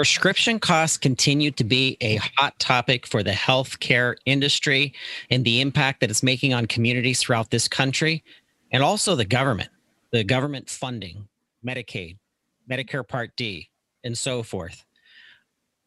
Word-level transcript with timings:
Prescription 0.00 0.58
costs 0.58 0.96
continue 0.96 1.50
to 1.50 1.62
be 1.62 1.98
a 2.00 2.16
hot 2.38 2.58
topic 2.58 3.06
for 3.06 3.22
the 3.22 3.32
healthcare 3.32 4.16
industry 4.24 4.94
and 5.28 5.44
the 5.44 5.60
impact 5.60 6.00
that 6.00 6.08
it's 6.08 6.22
making 6.22 6.54
on 6.54 6.64
communities 6.64 7.20
throughout 7.20 7.50
this 7.50 7.68
country 7.68 8.24
and 8.72 8.82
also 8.82 9.14
the 9.14 9.26
government, 9.26 9.68
the 10.10 10.24
government 10.24 10.70
funding, 10.70 11.28
Medicaid, 11.62 12.16
Medicare 12.66 13.06
Part 13.06 13.36
D, 13.36 13.68
and 14.02 14.16
so 14.16 14.42
forth. 14.42 14.86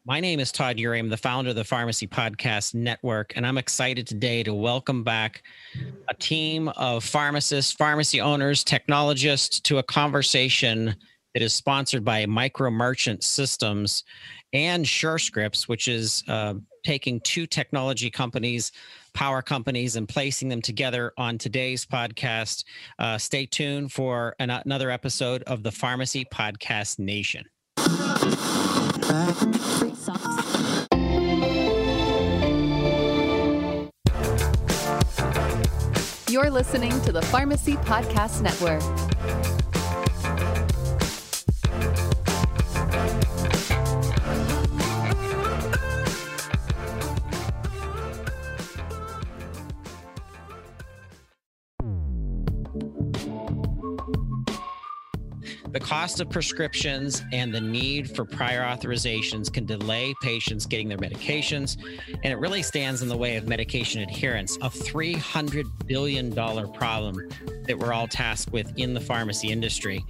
My 0.04 0.20
name 0.20 0.38
is 0.38 0.52
Todd 0.52 0.76
Eury. 0.76 1.00
I'm 1.00 1.08
the 1.08 1.16
founder 1.16 1.50
of 1.50 1.56
the 1.56 1.64
Pharmacy 1.64 2.06
Podcast 2.06 2.72
Network, 2.72 3.32
and 3.34 3.44
I'm 3.44 3.58
excited 3.58 4.06
today 4.06 4.44
to 4.44 4.54
welcome 4.54 5.02
back 5.02 5.42
a 6.08 6.14
team 6.14 6.68
of 6.76 7.02
pharmacists, 7.02 7.72
pharmacy 7.72 8.20
owners, 8.20 8.62
technologists 8.62 9.58
to 9.62 9.78
a 9.78 9.82
conversation 9.82 10.94
it 11.34 11.42
is 11.42 11.52
sponsored 11.52 12.04
by 12.04 12.26
Micro 12.26 12.70
Merchant 12.70 13.24
Systems 13.24 14.04
and 14.52 14.84
SureScripts, 14.84 15.66
which 15.68 15.88
is 15.88 16.22
uh, 16.28 16.54
taking 16.84 17.20
two 17.20 17.46
technology 17.46 18.08
companies, 18.08 18.70
power 19.14 19.42
companies, 19.42 19.96
and 19.96 20.08
placing 20.08 20.48
them 20.48 20.62
together 20.62 21.12
on 21.18 21.36
today's 21.36 21.84
podcast. 21.84 22.64
Uh, 23.00 23.18
stay 23.18 23.46
tuned 23.46 23.90
for 23.90 24.36
an- 24.38 24.50
another 24.50 24.90
episode 24.90 25.42
of 25.44 25.64
the 25.64 25.72
Pharmacy 25.72 26.24
Podcast 26.24 27.00
Nation. 27.00 27.44
You're 36.28 36.50
listening 36.50 37.00
to 37.02 37.12
the 37.12 37.22
Pharmacy 37.22 37.74
Podcast 37.74 38.40
Network. 38.40 39.63
Cost 55.84 56.18
of 56.18 56.30
prescriptions 56.30 57.22
and 57.30 57.54
the 57.54 57.60
need 57.60 58.10
for 58.10 58.24
prior 58.24 58.62
authorizations 58.62 59.52
can 59.52 59.66
delay 59.66 60.14
patients 60.22 60.64
getting 60.64 60.88
their 60.88 60.96
medications, 60.96 61.76
and 62.08 62.32
it 62.32 62.36
really 62.36 62.62
stands 62.62 63.02
in 63.02 63.08
the 63.08 63.16
way 63.16 63.36
of 63.36 63.46
medication 63.46 64.00
adherence, 64.00 64.56
a 64.56 64.70
$300 64.70 65.86
billion 65.86 66.32
problem 66.72 67.28
that 67.66 67.78
we're 67.78 67.92
all 67.92 68.08
tasked 68.08 68.50
with 68.50 68.72
in 68.78 68.94
the 68.94 69.00
pharmacy 69.00 69.48
industry. 69.48 70.02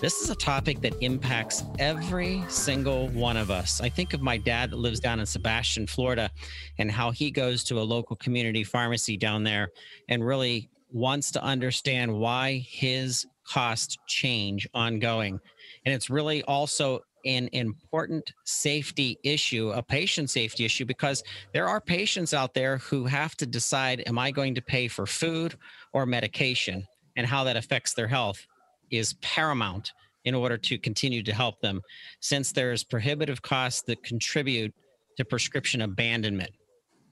This 0.00 0.22
is 0.22 0.30
a 0.30 0.34
topic 0.34 0.80
that 0.80 0.94
impacts 1.02 1.62
every 1.78 2.42
single 2.48 3.08
one 3.08 3.36
of 3.36 3.50
us. 3.50 3.82
I 3.82 3.90
think 3.90 4.14
of 4.14 4.22
my 4.22 4.38
dad 4.38 4.70
that 4.70 4.78
lives 4.78 4.98
down 4.98 5.20
in 5.20 5.26
Sebastian, 5.26 5.86
Florida, 5.86 6.30
and 6.78 6.90
how 6.90 7.10
he 7.10 7.30
goes 7.30 7.64
to 7.64 7.78
a 7.78 7.82
local 7.82 8.16
community 8.16 8.64
pharmacy 8.64 9.18
down 9.18 9.44
there 9.44 9.72
and 10.08 10.26
really 10.26 10.70
wants 10.90 11.30
to 11.32 11.42
understand 11.42 12.10
why 12.10 12.64
his 12.66 13.26
costs 13.48 13.96
change 14.06 14.68
ongoing. 14.74 15.40
And 15.84 15.94
it's 15.94 16.10
really 16.10 16.42
also 16.44 17.00
an 17.24 17.48
important 17.52 18.32
safety 18.44 19.18
issue, 19.24 19.70
a 19.70 19.82
patient 19.82 20.30
safety 20.30 20.64
issue, 20.64 20.84
because 20.84 21.22
there 21.52 21.68
are 21.68 21.80
patients 21.80 22.32
out 22.32 22.54
there 22.54 22.78
who 22.78 23.04
have 23.06 23.34
to 23.36 23.46
decide 23.46 24.02
am 24.06 24.18
I 24.18 24.30
going 24.30 24.54
to 24.54 24.62
pay 24.62 24.88
for 24.88 25.06
food 25.06 25.56
or 25.92 26.06
medication? 26.06 26.86
And 27.16 27.26
how 27.26 27.42
that 27.44 27.56
affects 27.56 27.94
their 27.94 28.06
health 28.06 28.46
is 28.90 29.14
paramount 29.14 29.92
in 30.24 30.34
order 30.34 30.56
to 30.56 30.78
continue 30.78 31.22
to 31.24 31.34
help 31.34 31.60
them, 31.60 31.80
since 32.20 32.52
there's 32.52 32.84
prohibitive 32.84 33.42
costs 33.42 33.82
that 33.82 34.02
contribute 34.04 34.72
to 35.16 35.24
prescription 35.24 35.82
abandonment. 35.82 36.50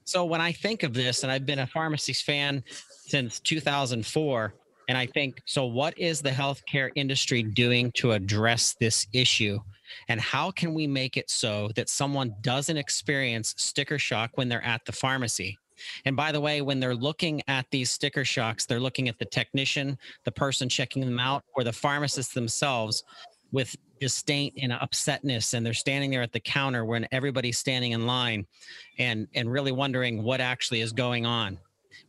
So 0.05 0.23
when 0.23 0.39
I 0.39 0.53
think 0.53 0.83
of 0.83 0.93
this, 0.93 1.23
and 1.23 1.31
I've 1.31 1.45
been 1.45 1.59
a 1.59 1.67
pharmacy's 1.67 2.21
fan 2.21 2.63
since 3.07 3.41
2004, 3.41 4.53
and 4.87 4.97
I 4.97 5.05
think 5.05 5.41
so, 5.45 5.65
what 5.65 5.97
is 5.97 6.21
the 6.21 6.29
healthcare 6.29 6.89
industry 6.95 7.43
doing 7.43 7.91
to 7.93 8.13
address 8.13 8.75
this 8.79 9.07
issue? 9.13 9.59
And 10.07 10.19
how 10.19 10.51
can 10.51 10.73
we 10.73 10.87
make 10.87 11.17
it 11.17 11.29
so 11.29 11.69
that 11.75 11.89
someone 11.89 12.35
doesn't 12.41 12.77
experience 12.77 13.53
sticker 13.57 13.99
shock 13.99 14.31
when 14.35 14.49
they're 14.49 14.63
at 14.63 14.85
the 14.85 14.91
pharmacy? 14.91 15.57
And 16.05 16.15
by 16.15 16.31
the 16.31 16.41
way, 16.41 16.61
when 16.61 16.79
they're 16.79 16.95
looking 16.95 17.41
at 17.47 17.65
these 17.69 17.91
sticker 17.91 18.25
shocks, 18.25 18.65
they're 18.65 18.79
looking 18.79 19.09
at 19.09 19.19
the 19.19 19.25
technician, 19.25 19.97
the 20.25 20.31
person 20.31 20.69
checking 20.69 21.05
them 21.05 21.19
out, 21.19 21.43
or 21.55 21.63
the 21.63 21.73
pharmacist 21.73 22.33
themselves 22.33 23.03
with 23.51 23.75
disdain 23.99 24.51
and 24.61 24.71
upsetness 24.73 25.53
and 25.53 25.65
they're 25.65 25.73
standing 25.73 26.11
there 26.11 26.21
at 26.21 26.31
the 26.31 26.39
counter 26.39 26.85
when 26.85 27.07
everybody's 27.11 27.57
standing 27.57 27.93
in 27.93 28.05
line 28.05 28.45
and 28.99 29.27
and 29.33 29.51
really 29.51 29.71
wondering 29.71 30.21
what 30.21 30.39
actually 30.39 30.81
is 30.81 30.91
going 30.91 31.25
on 31.25 31.57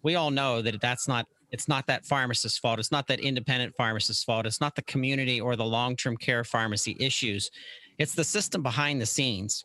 we 0.03 0.15
all 0.15 0.31
know 0.31 0.60
that 0.60 0.81
that's 0.81 1.09
not 1.09 1.27
it's 1.50 1.69
not 1.69 1.86
that 1.86 2.04
pharmacist's 2.04 2.59
fault. 2.59 2.78
It's 2.78 2.92
not 2.92 3.06
that 3.09 3.20
independent 3.20 3.75
pharmacist's 3.76 4.25
fault. 4.25 4.47
It's 4.47 4.60
not 4.60 4.75
the 4.75 4.82
community 4.82 5.41
or 5.41 5.56
the 5.56 5.64
long 5.64 5.97
term 5.97 6.16
care 6.16 6.44
pharmacy 6.44 6.97
issues. 7.00 7.50
It's 7.98 8.14
the 8.14 8.25
system 8.25 8.62
behind 8.62 9.00
the 9.00 9.06
scenes. 9.06 9.64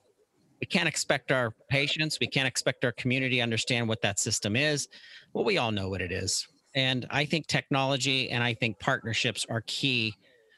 We 0.62 0.68
can't 0.68 0.88
expect 0.88 1.32
our 1.32 1.54
patients, 1.70 2.20
we 2.22 2.28
can't 2.28 2.48
expect 2.48 2.86
our 2.86 2.94
community 2.94 3.38
to 3.38 3.42
understand 3.42 3.88
what 3.88 4.02
that 4.02 4.18
system 4.18 4.56
is. 4.56 4.88
Well, 5.34 5.44
we 5.44 5.58
all 5.58 5.72
know 5.72 5.90
what 5.90 6.02
it 6.02 6.12
is. 6.12 6.48
And 6.74 7.06
I 7.10 7.26
think 7.26 7.48
technology 7.48 8.30
and 8.30 8.42
I 8.42 8.54
think 8.54 8.80
partnerships 8.80 9.46
are 9.50 9.62
key 9.68 10.14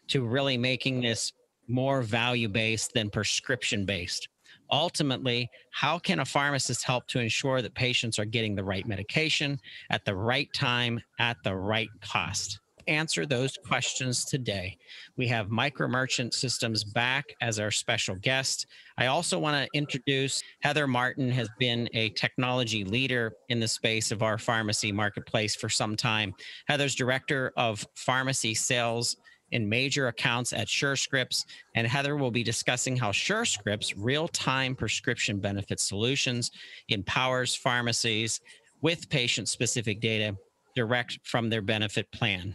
to 0.09 0.23
really 0.23 0.57
making 0.57 1.01
this 1.01 1.33
more 1.67 2.03
value 2.03 2.47
based 2.47 2.93
than 2.93 3.09
prescription 3.09 3.83
based 3.85 4.29
ultimately, 4.71 5.49
how 5.71 5.99
can 5.99 6.19
a 6.19 6.25
pharmacist 6.25 6.83
help 6.83 7.07
to 7.07 7.19
ensure 7.19 7.61
that 7.61 7.73
patients 7.75 8.19
are 8.19 8.25
getting 8.25 8.55
the 8.55 8.63
right 8.63 8.87
medication 8.87 9.59
at 9.89 10.05
the 10.05 10.15
right 10.15 10.51
time 10.53 11.01
at 11.19 11.37
the 11.43 11.55
right 11.55 11.89
cost? 12.01 12.59
Answer 12.87 13.25
those 13.25 13.57
questions 13.65 14.25
today. 14.25 14.77
We 15.17 15.27
have 15.27 15.49
Micro 15.49 15.87
Merchant 15.87 16.35
Systems 16.35 16.83
back 16.83 17.25
as 17.41 17.59
our 17.59 17.71
special 17.71 18.15
guest. 18.15 18.67
I 18.97 19.07
also 19.07 19.39
want 19.39 19.57
to 19.57 19.77
introduce 19.77 20.43
Heather 20.61 20.85
Martin 20.85 21.31
has 21.31 21.49
been 21.57 21.89
a 21.93 22.09
technology 22.09 22.83
leader 22.83 23.33
in 23.49 23.59
the 23.59 23.67
space 23.67 24.11
of 24.11 24.21
our 24.21 24.37
pharmacy 24.37 24.91
marketplace 24.91 25.55
for 25.55 25.67
some 25.67 25.95
time. 25.95 26.35
Heather's 26.67 26.93
director 26.93 27.53
of 27.57 27.87
pharmacy 27.95 28.53
sales 28.53 29.17
in 29.55 29.69
major 29.69 30.09
accounts 30.09 30.51
at 30.51 30.67
SureScripts, 30.67 31.45
and 31.75 31.87
Heather 31.87 32.17
will 32.17 32.29
be 32.29 32.43
discussing 32.43 32.97
how 32.97 33.11
SureScripts 33.11 33.93
real 33.95 34.27
time 34.27 34.75
prescription 34.75 35.39
benefit 35.39 35.79
solutions 35.79 36.51
empowers 36.89 37.55
pharmacies 37.55 38.41
with 38.81 39.09
patient 39.09 39.47
specific 39.47 40.01
data 40.01 40.35
direct 40.75 41.19
from 41.23 41.49
their 41.49 41.61
benefit 41.61 42.11
plan. 42.11 42.53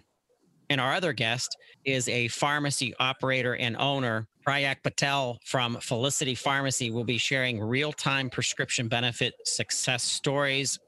And 0.68 0.78
our 0.78 0.92
other 0.92 1.14
guest 1.14 1.56
is 1.86 2.06
a 2.10 2.28
pharmacy 2.28 2.94
operator 3.00 3.56
and 3.56 3.76
owner. 3.78 4.28
Priyank 4.46 4.82
Patel 4.82 5.38
from 5.46 5.78
Felicity 5.80 6.34
Pharmacy 6.34 6.90
will 6.90 7.04
be 7.04 7.18
sharing 7.18 7.60
real 7.60 7.92
time 7.92 8.28
prescription 8.28 8.88
benefit 8.88 9.32
success 9.46 10.02
stories 10.04 10.78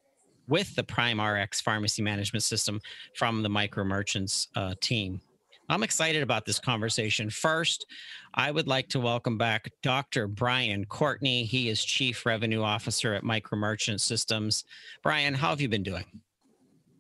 with 0.47 0.75
the 0.77 0.83
PrimeRx 0.83 1.63
pharmacy 1.63 2.03
management 2.03 2.43
system 2.43 2.81
from 3.17 3.43
the 3.43 3.49
Micro 3.49 3.83
Merchants 3.83 4.49
uh, 4.57 4.75
team. 4.83 5.23
I'm 5.73 5.83
excited 5.83 6.23
about 6.23 6.45
this 6.45 6.59
conversation. 6.59 7.31
First, 7.31 7.87
I 8.35 8.51
would 8.51 8.69
like 8.69 8.91
to 8.91 9.01
welcome 9.01 9.39
back 9.39 9.73
Dr. 9.83 10.29
Brian 10.29 10.85
Courtney. 10.85 11.45
He 11.45 11.71
is 11.71 11.83
Chief 11.83 12.27
Revenue 12.27 12.61
Officer 12.61 13.15
at 13.15 13.25
Micro 13.25 13.57
Merchant 13.57 14.03
Systems. 14.03 14.65
Brian, 15.03 15.33
how 15.33 15.49
have 15.49 15.63
you 15.63 15.71
been 15.71 15.83
doing? 15.83 16.05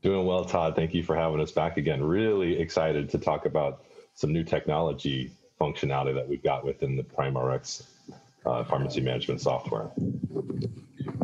Doing 0.00 0.24
well, 0.24 0.46
Todd. 0.46 0.74
Thank 0.74 0.94
you 0.94 1.02
for 1.02 1.14
having 1.14 1.38
us 1.38 1.52
back 1.52 1.76
again. 1.76 2.02
Really 2.02 2.58
excited 2.58 3.10
to 3.10 3.18
talk 3.18 3.44
about 3.44 3.84
some 4.14 4.32
new 4.32 4.42
technology 4.42 5.30
functionality 5.60 6.14
that 6.14 6.26
we've 6.26 6.42
got 6.42 6.64
within 6.64 6.96
the 6.96 7.02
PrimeRx 7.02 7.82
uh, 8.46 8.64
pharmacy 8.64 9.02
management 9.02 9.42
software. 9.42 9.90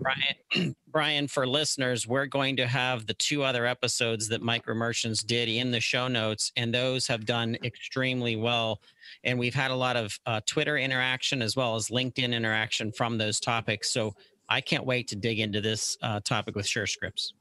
Brian, 0.02 0.76
Brian, 0.90 1.28
for 1.28 1.46
listeners, 1.46 2.06
we're 2.06 2.26
going 2.26 2.56
to 2.56 2.66
have 2.66 3.06
the 3.06 3.14
two 3.14 3.42
other 3.42 3.66
episodes 3.66 4.28
that 4.28 4.42
Micro 4.42 4.74
Merchants 4.74 5.22
did 5.22 5.48
in 5.48 5.70
the 5.70 5.80
show 5.80 6.08
notes, 6.08 6.50
and 6.56 6.72
those 6.72 7.06
have 7.06 7.26
done 7.26 7.56
extremely 7.62 8.36
well. 8.36 8.80
And 9.24 9.38
we've 9.38 9.54
had 9.54 9.70
a 9.70 9.76
lot 9.76 9.96
of 9.96 10.18
uh, 10.26 10.40
Twitter 10.46 10.78
interaction 10.78 11.42
as 11.42 11.56
well 11.56 11.76
as 11.76 11.88
LinkedIn 11.88 12.32
interaction 12.32 12.90
from 12.92 13.18
those 13.18 13.38
topics. 13.38 13.90
So 13.90 14.14
I 14.48 14.60
can't 14.60 14.86
wait 14.86 15.08
to 15.08 15.16
dig 15.16 15.40
into 15.40 15.60
this 15.60 15.96
uh, 16.02 16.20
topic 16.20 16.56
with 16.56 16.66
SureScripts. 16.66 17.32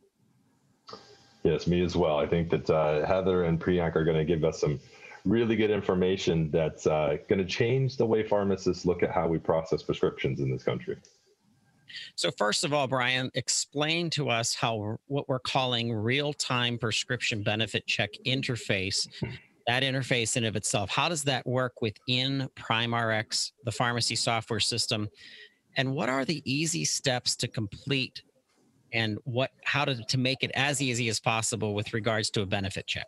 Yes, 1.43 1.67
me 1.67 1.81
as 1.83 1.95
well. 1.95 2.17
I 2.17 2.27
think 2.27 2.49
that 2.49 2.69
uh, 2.69 3.05
Heather 3.05 3.45
and 3.45 3.59
Priyank 3.59 3.95
are 3.95 4.03
going 4.03 4.17
to 4.17 4.25
give 4.25 4.43
us 4.43 4.59
some 4.59 4.79
really 5.23 5.55
good 5.55 5.71
information 5.71 6.51
that's 6.51 6.87
uh, 6.87 7.17
going 7.29 7.39
to 7.39 7.45
change 7.45 7.95
the 7.95 8.05
way 8.05 8.23
pharmacists 8.23 8.85
look 8.85 9.03
at 9.03 9.11
how 9.11 9.27
we 9.27 9.37
process 9.37 9.83
prescriptions 9.83 10.41
in 10.41 10.51
this 10.51 10.63
country. 10.63 10.97
So, 12.15 12.31
first 12.37 12.63
of 12.63 12.73
all, 12.73 12.87
Brian, 12.87 13.31
explain 13.33 14.09
to 14.11 14.29
us 14.29 14.53
how 14.53 14.97
what 15.07 15.27
we're 15.27 15.39
calling 15.39 15.93
real 15.93 16.33
time 16.33 16.77
prescription 16.77 17.43
benefit 17.43 17.85
check 17.87 18.09
interface 18.25 19.07
mm-hmm. 19.07 19.33
that 19.67 19.83
interface 19.83 20.37
in 20.37 20.45
of 20.45 20.55
itself, 20.55 20.89
how 20.89 21.09
does 21.09 21.23
that 21.23 21.45
work 21.45 21.81
within 21.81 22.49
PrimeRx, 22.55 23.51
the 23.65 23.71
pharmacy 23.71 24.15
software 24.15 24.59
system? 24.59 25.09
And 25.75 25.93
what 25.93 26.09
are 26.09 26.25
the 26.25 26.41
easy 26.51 26.85
steps 26.85 27.35
to 27.37 27.47
complete 27.47 28.23
and 28.93 29.17
what 29.25 29.51
how 29.63 29.85
to, 29.85 29.95
to 29.95 30.17
make 30.17 30.43
it 30.43 30.51
as 30.55 30.81
easy 30.81 31.09
as 31.09 31.19
possible 31.19 31.73
with 31.73 31.93
regards 31.93 32.29
to 32.31 32.41
a 32.41 32.45
benefit 32.45 32.87
check? 32.87 33.07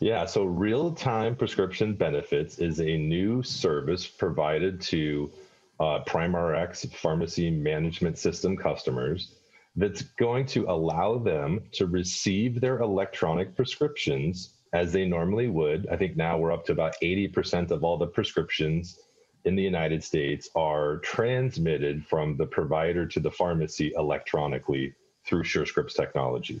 Yeah, 0.00 0.26
so 0.26 0.44
real 0.44 0.92
time 0.92 1.34
prescription 1.34 1.94
benefits 1.94 2.58
is 2.58 2.80
a 2.80 2.96
new 2.96 3.42
service 3.42 4.06
provided 4.06 4.80
to 4.82 5.30
uh, 5.80 6.00
PrimeRx 6.06 6.92
pharmacy 6.94 7.50
management 7.50 8.18
system 8.18 8.56
customers 8.56 9.34
that's 9.76 10.02
going 10.02 10.44
to 10.44 10.64
allow 10.68 11.18
them 11.18 11.60
to 11.72 11.86
receive 11.86 12.60
their 12.60 12.80
electronic 12.80 13.54
prescriptions 13.54 14.54
as 14.72 14.92
they 14.92 15.04
normally 15.04 15.48
would. 15.48 15.86
I 15.90 15.96
think 15.96 16.16
now 16.16 16.36
we're 16.36 16.52
up 16.52 16.64
to 16.66 16.72
about 16.72 16.94
80% 17.02 17.70
of 17.70 17.84
all 17.84 17.96
the 17.96 18.06
prescriptions 18.06 18.98
in 19.44 19.54
the 19.54 19.62
United 19.62 20.02
States 20.02 20.50
are 20.56 20.98
transmitted 20.98 22.04
from 22.04 22.36
the 22.36 22.46
provider 22.46 23.06
to 23.06 23.20
the 23.20 23.30
pharmacy 23.30 23.92
electronically 23.96 24.94
through 25.26 25.44
SureScripts 25.44 25.94
technology. 25.94 26.60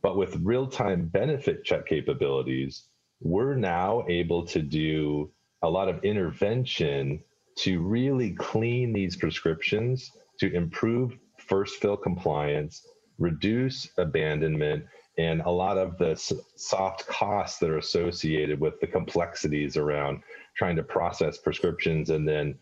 But 0.00 0.16
with 0.16 0.36
real 0.36 0.66
time 0.66 1.06
benefit 1.06 1.64
check 1.64 1.86
capabilities, 1.86 2.84
we're 3.20 3.56
now 3.56 4.04
able 4.08 4.46
to 4.46 4.62
do 4.62 5.30
a 5.62 5.68
lot 5.68 5.88
of 5.88 6.04
intervention 6.04 7.22
to 7.58 7.80
really 7.80 8.30
clean 8.32 8.92
these 8.92 9.16
prescriptions 9.16 10.12
to 10.38 10.52
improve 10.54 11.18
first 11.38 11.80
fill 11.80 11.96
compliance, 11.96 12.86
reduce 13.18 13.88
abandonment, 13.98 14.84
and 15.18 15.40
a 15.40 15.50
lot 15.50 15.76
of 15.76 15.98
the 15.98 16.14
soft 16.54 17.06
costs 17.08 17.58
that 17.58 17.68
are 17.68 17.78
associated 17.78 18.60
with 18.60 18.78
the 18.80 18.86
complexities 18.86 19.76
around 19.76 20.22
trying 20.56 20.76
to 20.76 20.84
process 20.84 21.38
prescriptions 21.38 22.10
and 22.10 22.28
then 22.28 22.56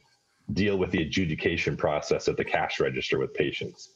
deal 0.54 0.78
with 0.78 0.90
the 0.90 1.02
adjudication 1.02 1.76
process 1.76 2.28
at 2.28 2.38
the 2.38 2.44
cash 2.44 2.80
register 2.80 3.18
with 3.18 3.34
patients. 3.34 3.90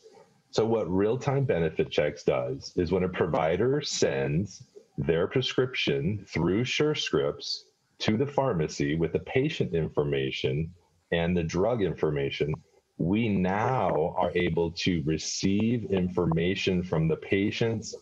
So, 0.50 0.67
what 0.67 0.91
real 0.91 1.17
time 1.17 1.44
benefit 1.44 1.91
checks 1.91 2.25
does 2.25 2.75
is 2.76 2.93
when 2.93 3.05
a 3.05 3.08
provider 3.08 3.81
sends 3.81 4.64
their 4.99 5.26
prescription 5.26 6.26
through 6.29 6.64
SureScripts 6.64 7.61
to 8.00 8.19
the 8.19 8.26
pharmacy 8.26 8.97
with 8.97 9.12
the 9.12 9.20
patient 9.20 9.75
information 9.75 10.75
and 11.12 11.36
the 11.36 11.42
drug 11.42 11.82
information, 11.82 12.52
we 12.98 13.28
now 13.28 14.14
are 14.16 14.30
able 14.34 14.70
to 14.72 15.02
receive 15.04 15.90
information 15.90 16.82
from 16.82 17.08
the 17.08 17.16
patient's 17.16 17.94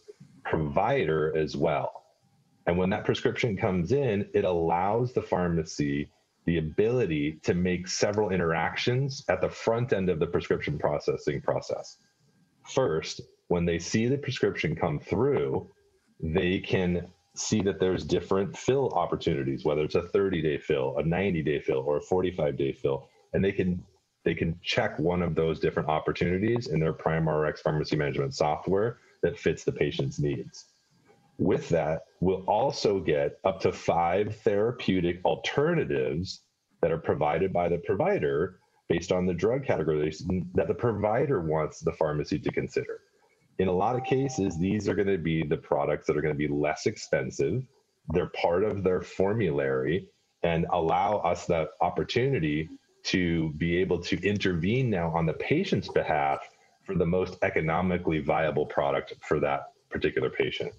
provider 0.45 1.37
as 1.37 1.57
well. 1.57 2.05
And 2.67 2.77
when 2.77 2.91
that 2.91 3.05
prescription 3.05 3.57
comes 3.57 3.93
in, 3.93 4.29
it 4.35 4.45
allows 4.45 5.13
the 5.13 5.23
pharmacy 5.23 6.11
the 6.45 6.59
ability 6.59 7.39
to 7.43 7.55
make 7.55 7.87
several 7.87 8.31
interactions 8.31 9.25
at 9.29 9.41
the 9.41 9.49
front 9.49 9.93
end 9.93 10.09
of 10.09 10.19
the 10.19 10.27
prescription 10.27 10.79
processing 10.79 11.41
process. 11.43 11.99
First, 12.65 13.21
when 13.49 13.65
they 13.65 13.79
see 13.79 14.07
the 14.07 14.19
prescription 14.19 14.75
come 14.75 14.99
through, 14.99 15.71
they 16.21 16.59
can 16.59 17.07
see 17.39 17.63
that 17.63 17.81
there's 17.81 18.05
different 18.05 18.57
fill 18.57 18.91
opportunities, 18.91 19.65
whether 19.65 19.83
it's 19.83 19.95
a 19.95 20.03
30 20.03 20.43
day 20.43 20.59
fill, 20.59 20.97
a 20.99 21.03
90 21.03 21.43
day 21.43 21.61
fill, 21.61 21.79
or 21.79 21.99
a 21.99 22.03
45 22.03 22.57
day 22.57 22.73
fill. 22.73 23.09
And 23.33 23.45
they 23.45 23.53
can 23.53 23.85
they 24.25 24.35
can 24.35 24.59
check 24.63 24.99
one 24.99 25.23
of 25.23 25.35
those 25.35 25.61
different 25.61 25.89
opportunities 25.89 26.67
in 26.67 26.81
their 26.81 26.93
PrimeRx 26.93 27.61
pharmacy 27.61 27.97
management 27.97 28.35
software 28.35 28.99
that 29.23 29.39
fits 29.39 29.65
the 29.65 29.73
patient's 29.73 30.19
needs. 30.19 30.67
With 31.39 31.69
that, 31.69 32.03
we'll 32.21 32.45
also 32.47 33.01
get 33.01 33.39
up 33.45 33.61
to 33.61 33.73
five 33.73 34.37
therapeutic 34.37 35.25
alternatives 35.25 36.43
that 36.83 36.91
are 36.91 36.99
provided 36.99 37.53
by 37.53 37.69
the 37.69 37.79
provider 37.79 38.59
based 38.89 39.13
on 39.13 39.27
the 39.27 39.35
drug 39.35 39.65
categories 39.65 40.27
that 40.55 40.67
the 40.67 40.75
provider 40.75 41.41
wants 41.41 41.81
the 41.81 41.93
pharmacy 41.93 42.39
to 42.39 42.51
consider. 42.51 43.01
In 43.59 43.69
a 43.69 43.73
lot 43.73 43.97
of 43.97 44.05
cases, 44.05 44.59
these 44.59 44.89
are 44.89 44.95
going 44.95 45.09
to 45.09 45.19
be 45.19 45.43
the 45.43 45.57
products 45.57 46.07
that 46.07 46.17
are 46.17 46.21
going 46.21 46.35
to 46.35 46.39
be 46.39 46.49
less 46.49 46.87
expensive. 46.87 47.65
They're 48.11 48.31
part 48.41 48.63
of 48.63 48.85
their 48.85 49.03
formulary 49.03 50.07
and 50.43 50.67
allow 50.73 51.19
us 51.19 51.47
that 51.47 51.71
opportunity 51.81 52.69
to 53.05 53.51
be 53.55 53.77
able 53.79 53.99
to 54.01 54.21
intervene 54.27 54.91
now 54.91 55.11
on 55.11 55.27
the 55.27 55.33
patient's 55.35 55.89
behalf 55.89 56.39
for 56.85 56.95
the 56.95 57.07
most 57.07 57.37
economically 57.43 58.21
viable 58.21 58.67
product 58.67 59.15
for 59.23 59.41
that 59.41 59.73
particular 59.91 60.31
patient. 60.31 60.73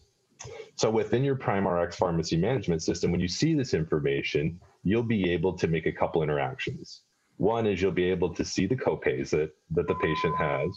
So 0.76 0.90
within 0.90 1.24
your 1.24 1.36
PrimeRx 1.36 1.96
pharmacy 1.96 2.38
management 2.38 2.82
system, 2.82 3.12
when 3.12 3.20
you 3.20 3.28
see 3.28 3.54
this 3.54 3.74
information, 3.74 4.60
you'll 4.84 5.04
be 5.04 5.30
able 5.32 5.54
to 5.54 5.68
make 5.68 5.86
a 5.86 5.92
couple 5.92 6.24
interactions. 6.24 7.02
One 7.38 7.68
is 7.68 7.82
you'll 7.82 7.92
be 7.92 8.10
able 8.10 8.34
to 8.34 8.46
see 8.46 8.66
the 8.66 8.76
copays 8.76 9.30
that, 9.32 9.52
that 9.72 9.88
the 9.88 9.96
patient 9.96 10.38
has. 10.38 10.70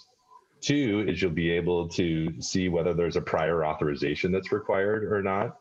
Two 0.62 1.04
is 1.08 1.20
you'll 1.20 1.32
be 1.32 1.50
able 1.50 1.88
to 1.88 2.40
see 2.40 2.68
whether 2.68 2.94
there's 2.94 3.16
a 3.16 3.20
prior 3.20 3.66
authorization 3.66 4.30
that's 4.30 4.52
required 4.52 5.12
or 5.12 5.20
not. 5.20 5.58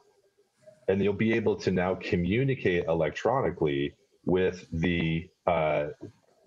And 0.88 1.02
you'll 1.02 1.14
be 1.14 1.34
able 1.34 1.56
to 1.58 1.72
now 1.72 1.96
communicate 1.96 2.86
electronically 2.86 3.96
with 4.26 4.68
the 4.72 5.28
uh, 5.48 5.88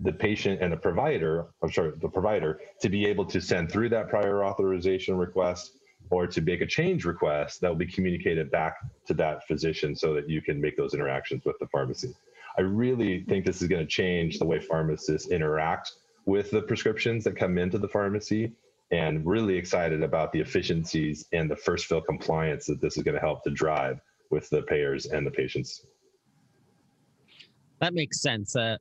the 0.01 0.13
patient 0.13 0.61
and 0.61 0.73
the 0.73 0.77
provider, 0.77 1.47
I'm 1.63 1.73
sorry, 1.73 1.93
the 2.01 2.09
provider, 2.09 2.61
to 2.81 2.89
be 2.89 3.07
able 3.07 3.25
to 3.27 3.41
send 3.41 3.71
through 3.71 3.89
that 3.91 4.09
prior 4.09 4.45
authorization 4.45 5.17
request 5.17 5.73
or 6.11 6.27
to 6.27 6.41
make 6.41 6.61
a 6.61 6.67
change 6.67 7.05
request 7.05 7.61
that 7.61 7.69
will 7.69 7.77
be 7.77 7.87
communicated 7.87 8.51
back 8.51 8.77
to 9.07 9.15
that 9.15 9.47
physician 9.47 9.97
so 9.97 10.13
that 10.15 10.29
you 10.29 10.43
can 10.43 10.61
make 10.61 10.77
those 10.77 10.95
interactions 10.95 11.45
with 11.45 11.57
the 11.59 11.67
pharmacy. 11.69 12.13
I 12.59 12.63
really 12.63 13.25
think 13.25 13.47
this 13.47 13.63
is 13.63 13.69
going 13.69 13.83
to 13.83 13.89
change 13.89 14.39
the 14.39 14.47
way 14.47 14.61
pharmacists 14.61 15.31
interact 15.31 15.93
with 16.27 16.51
the 16.51 16.63
prescriptions 16.63 17.25
that 17.25 17.37
come 17.37 17.59
into 17.59 17.79
the 17.79 17.89
pharmacy 17.89 18.53
and 18.91 19.27
really 19.27 19.57
excited 19.57 20.03
about 20.03 20.33
the 20.33 20.41
efficiencies 20.41 21.27
and 21.33 21.51
the 21.51 21.57
first 21.57 21.87
fill 21.87 22.01
compliance 22.01 22.67
that 22.67 22.81
this 22.81 22.97
is 22.97 23.03
going 23.03 23.15
to 23.15 23.21
help 23.21 23.43
to 23.45 23.51
drive 23.51 24.01
with 24.31 24.49
the 24.51 24.63
payers 24.63 25.07
and 25.07 25.27
the 25.27 25.31
patients. 25.31 25.87
That 27.81 27.95
makes 27.95 28.23
sense. 28.23 28.57
Uh, 28.57 28.77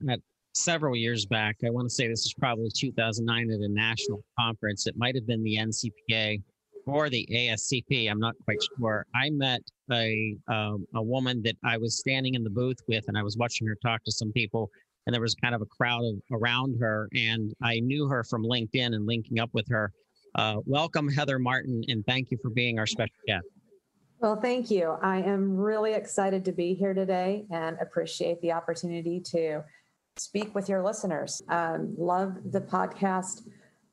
several 0.54 0.96
years 0.96 1.26
back, 1.26 1.58
I 1.66 1.70
want 1.70 1.90
to 1.90 1.94
say 1.94 2.08
this 2.08 2.26
is 2.26 2.34
probably 2.40 2.70
2009 2.76 3.52
at 3.52 3.60
a 3.60 3.68
national 3.68 4.24
conference. 4.40 4.88
It 4.88 4.96
might 4.98 5.16
have 5.16 5.26
been 5.26 5.44
the 5.44 5.58
NCPA 5.58 6.42
or 6.86 7.10
the 7.10 7.28
ASCP. 7.32 8.10
I'm 8.10 8.20
not 8.20 8.36
quite 8.46 8.60
sure. 8.78 9.06
I 9.16 9.30
met 9.30 9.62
a 9.92 10.36
um, 10.48 10.86
a 10.96 11.02
woman 11.02 11.42
that 11.44 11.56
I 11.66 11.78
was 11.78 12.00
standing 12.00 12.36
in 12.36 12.44
the 12.44 12.50
booth 12.50 12.78
with, 12.88 13.06
and 13.08 13.18
I 13.18 13.24
was 13.24 13.38
watching 13.38 13.68
her 13.68 13.78
talk 13.84 14.04
to 14.04 14.12
some 14.12 14.32
people, 14.32 14.70
and 15.06 15.14
there 15.14 15.22
was 15.22 15.36
kind 15.36 15.56
of 15.56 15.62
a 15.62 15.66
crowd 15.66 16.04
of, 16.04 16.16
around 16.32 16.78
her, 16.80 17.10
and 17.14 17.54
I 17.62 17.80
knew 17.80 18.08
her 18.08 18.24
from 18.24 18.44
LinkedIn 18.44 18.96
and 18.96 19.06
linking 19.06 19.40
up 19.40 19.50
with 19.54 19.68
her. 19.70 19.92
Uh, 20.36 20.58
welcome, 20.66 21.08
Heather 21.10 21.40
Martin, 21.40 21.84
and 21.88 22.06
thank 22.06 22.32
you 22.32 22.38
for 22.42 22.50
being 22.50 22.80
our 22.80 22.88
special 22.88 23.16
guest. 23.28 23.46
Well, 24.20 24.40
thank 24.40 24.72
you. 24.72 24.96
I 25.02 25.18
am 25.18 25.58
really 25.58 25.94
excited 25.94 26.46
to 26.46 26.54
be 26.54 26.74
here 26.74 26.94
today 26.94 27.46
and 27.52 27.78
appreciate 27.82 28.40
the 28.42 28.54
opportunity 28.54 29.20
to 29.32 29.64
speak 30.16 30.56
with 30.56 30.70
your 30.70 30.82
listeners. 30.82 31.42
Um, 31.50 31.94
love 31.98 32.38
the 32.52 32.62
podcast 32.62 33.42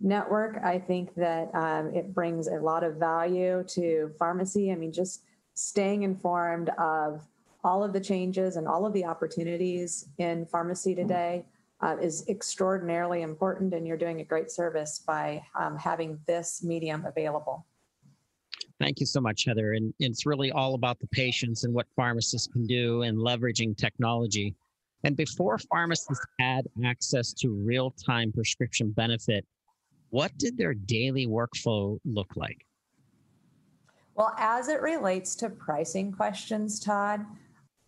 network. 0.01 0.61
I 0.65 0.79
think 0.79 1.15
that 1.17 1.51
um, 1.55 1.93
it 1.95 2.15
brings 2.15 2.47
a 2.47 2.55
lot 2.55 2.85
of 2.85 2.97
value 2.97 3.65
to 3.71 4.13
pharmacy. 4.19 4.71
I 4.71 4.77
mean, 4.77 4.93
just 4.93 5.25
staying 5.55 6.05
informed 6.05 6.71
of 6.79 7.27
all 7.63 7.85
of 7.85 7.93
the 7.93 8.01
changes 8.01 8.57
and 8.57 8.67
all 8.67 8.87
of 8.87 8.93
the 8.93 9.05
opportunities 9.05 10.09
in 10.19 10.47
pharmacy 10.47 10.95
today 10.95 11.45
uh, 11.83 11.97
is 12.01 12.27
extraordinarily 12.29 13.23
important, 13.23 13.73
and 13.75 13.87
you're 13.87 13.97
doing 13.97 14.21
a 14.21 14.25
great 14.25 14.51
service 14.51 15.03
by 15.07 15.43
um, 15.59 15.77
having 15.77 16.19
this 16.27 16.63
medium 16.63 17.05
available. 17.07 17.67
Thank 18.79 19.01
you 19.01 19.07
so 19.07 19.21
much, 19.21 19.45
Heather. 19.45 19.75
And 19.75 19.93
it's 19.99 20.25
really 20.25 20.51
all 20.53 20.75
about 20.75 20.99
the 21.01 21.07
patients 21.09 21.65
and 21.65 21.75
what 21.75 21.87
pharmacists 21.97 22.49
can 22.49 22.67
do 22.67 23.03
and 23.03 23.19
leveraging 23.19 23.77
technology. 23.77 24.55
And 25.05 25.17
before 25.17 25.59
pharmacists 25.59 26.25
had 26.39 26.67
access 26.85 27.33
to 27.35 27.51
real 27.51 27.91
time 27.91 28.33
prescription 28.33 28.91
benefit, 28.91 29.47
what 30.11 30.37
did 30.39 30.57
their 30.57 30.75
daily 30.75 31.27
workflow 31.27 31.99
look 32.05 32.29
like? 32.37 32.67
Well, 34.15 34.35
as 34.39 34.69
it 34.69 34.83
relates 34.83 35.35
to 35.37 35.49
pricing 35.49 36.13
questions, 36.13 36.81
Todd, 36.81 37.25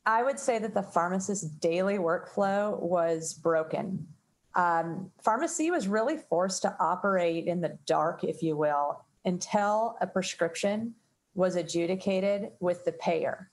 I 0.04 0.22
would 0.22 0.38
say 0.38 0.58
that 0.58 0.74
the 0.74 0.82
pharmacist's 0.82 1.48
daily 1.48 1.98
workflow 1.98 2.78
was 2.80 3.34
broken. 3.34 4.06
Um, 4.54 5.10
pharmacy 5.22 5.70
was 5.70 5.88
really 5.88 6.16
forced 6.16 6.62
to 6.62 6.76
operate 6.80 7.46
in 7.46 7.60
the 7.60 7.78
dark, 7.86 8.24
if 8.24 8.42
you 8.42 8.56
will, 8.56 9.04
until 9.24 9.96
a 10.00 10.06
prescription 10.06 10.94
was 11.34 11.56
adjudicated 11.56 12.50
with 12.60 12.84
the 12.84 12.92
payer. 12.92 13.50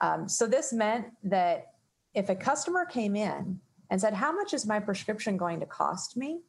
Um, 0.00 0.28
so 0.28 0.46
this 0.46 0.72
meant 0.72 1.06
that 1.24 1.72
if 2.14 2.28
a 2.28 2.34
customer 2.34 2.84
came 2.84 3.16
in 3.16 3.58
and 3.90 4.00
said, 4.00 4.14
How 4.14 4.32
much 4.32 4.52
is 4.54 4.66
my 4.66 4.78
prescription 4.78 5.36
going 5.36 5.60
to 5.60 5.66
cost 5.66 6.16
me? 6.16 6.40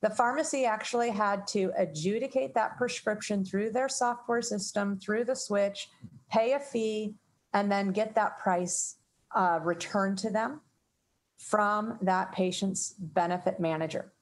The 0.00 0.10
pharmacy 0.10 0.64
actually 0.64 1.10
had 1.10 1.46
to 1.48 1.72
adjudicate 1.76 2.54
that 2.54 2.78
prescription 2.78 3.44
through 3.44 3.70
their 3.70 3.88
software 3.88 4.42
system, 4.42 4.98
through 4.98 5.24
the 5.24 5.34
switch, 5.34 5.90
pay 6.30 6.52
a 6.52 6.60
fee, 6.60 7.14
and 7.58 7.72
then 7.72 7.90
get 7.90 8.14
that 8.14 8.38
price 8.38 8.98
uh, 9.34 9.58
returned 9.64 10.16
to 10.16 10.30
them 10.30 10.60
from 11.38 11.98
that 12.02 12.30
patient's 12.30 12.94
benefit 12.98 13.58
manager. 13.58 14.12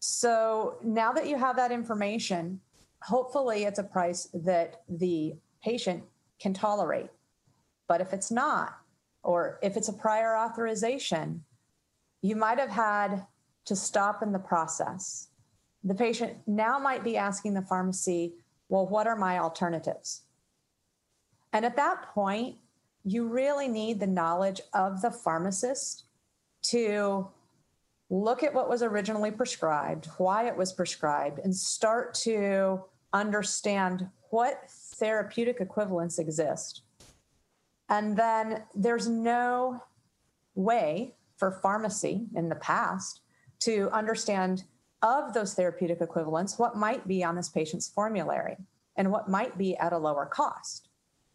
So 0.00 0.78
now 0.82 1.12
that 1.12 1.28
you 1.28 1.38
have 1.38 1.54
that 1.56 1.70
information, 1.70 2.60
hopefully 3.02 3.64
it's 3.64 3.78
a 3.78 3.84
price 3.84 4.28
that 4.34 4.82
the 4.88 5.36
patient 5.62 6.02
can 6.40 6.54
tolerate. 6.54 7.10
But 7.86 8.00
if 8.00 8.12
it's 8.12 8.32
not, 8.32 8.76
or 9.22 9.60
if 9.62 9.76
it's 9.76 9.88
a 9.88 9.92
prior 9.92 10.36
authorization, 10.36 11.44
you 12.20 12.34
might 12.34 12.58
have 12.58 12.70
had 12.70 13.26
to 13.66 13.76
stop 13.76 14.24
in 14.24 14.32
the 14.32 14.40
process. 14.40 15.28
The 15.84 15.94
patient 15.94 16.38
now 16.48 16.80
might 16.80 17.04
be 17.04 17.16
asking 17.16 17.54
the 17.54 17.62
pharmacy, 17.62 18.34
well, 18.68 18.88
what 18.88 19.06
are 19.06 19.16
my 19.16 19.38
alternatives? 19.38 20.22
And 21.56 21.64
at 21.64 21.76
that 21.76 22.12
point, 22.12 22.56
you 23.02 23.28
really 23.28 23.66
need 23.66 23.98
the 23.98 24.06
knowledge 24.06 24.60
of 24.74 25.00
the 25.00 25.10
pharmacist 25.10 26.04
to 26.64 27.28
look 28.10 28.42
at 28.42 28.52
what 28.52 28.68
was 28.68 28.82
originally 28.82 29.30
prescribed, 29.30 30.04
why 30.18 30.48
it 30.48 30.56
was 30.58 30.74
prescribed, 30.74 31.38
and 31.38 31.56
start 31.56 32.12
to 32.12 32.84
understand 33.14 34.06
what 34.28 34.68
therapeutic 34.68 35.62
equivalents 35.62 36.18
exist. 36.18 36.82
And 37.88 38.18
then 38.18 38.64
there's 38.74 39.08
no 39.08 39.82
way 40.54 41.14
for 41.38 41.52
pharmacy 41.62 42.26
in 42.34 42.50
the 42.50 42.56
past 42.56 43.22
to 43.60 43.88
understand 43.92 44.64
of 45.00 45.32
those 45.32 45.54
therapeutic 45.54 46.02
equivalents 46.02 46.58
what 46.58 46.76
might 46.76 47.08
be 47.08 47.24
on 47.24 47.34
this 47.34 47.48
patient's 47.48 47.88
formulary 47.88 48.58
and 48.94 49.10
what 49.10 49.30
might 49.30 49.56
be 49.56 49.74
at 49.78 49.94
a 49.94 49.98
lower 49.98 50.26
cost. 50.26 50.90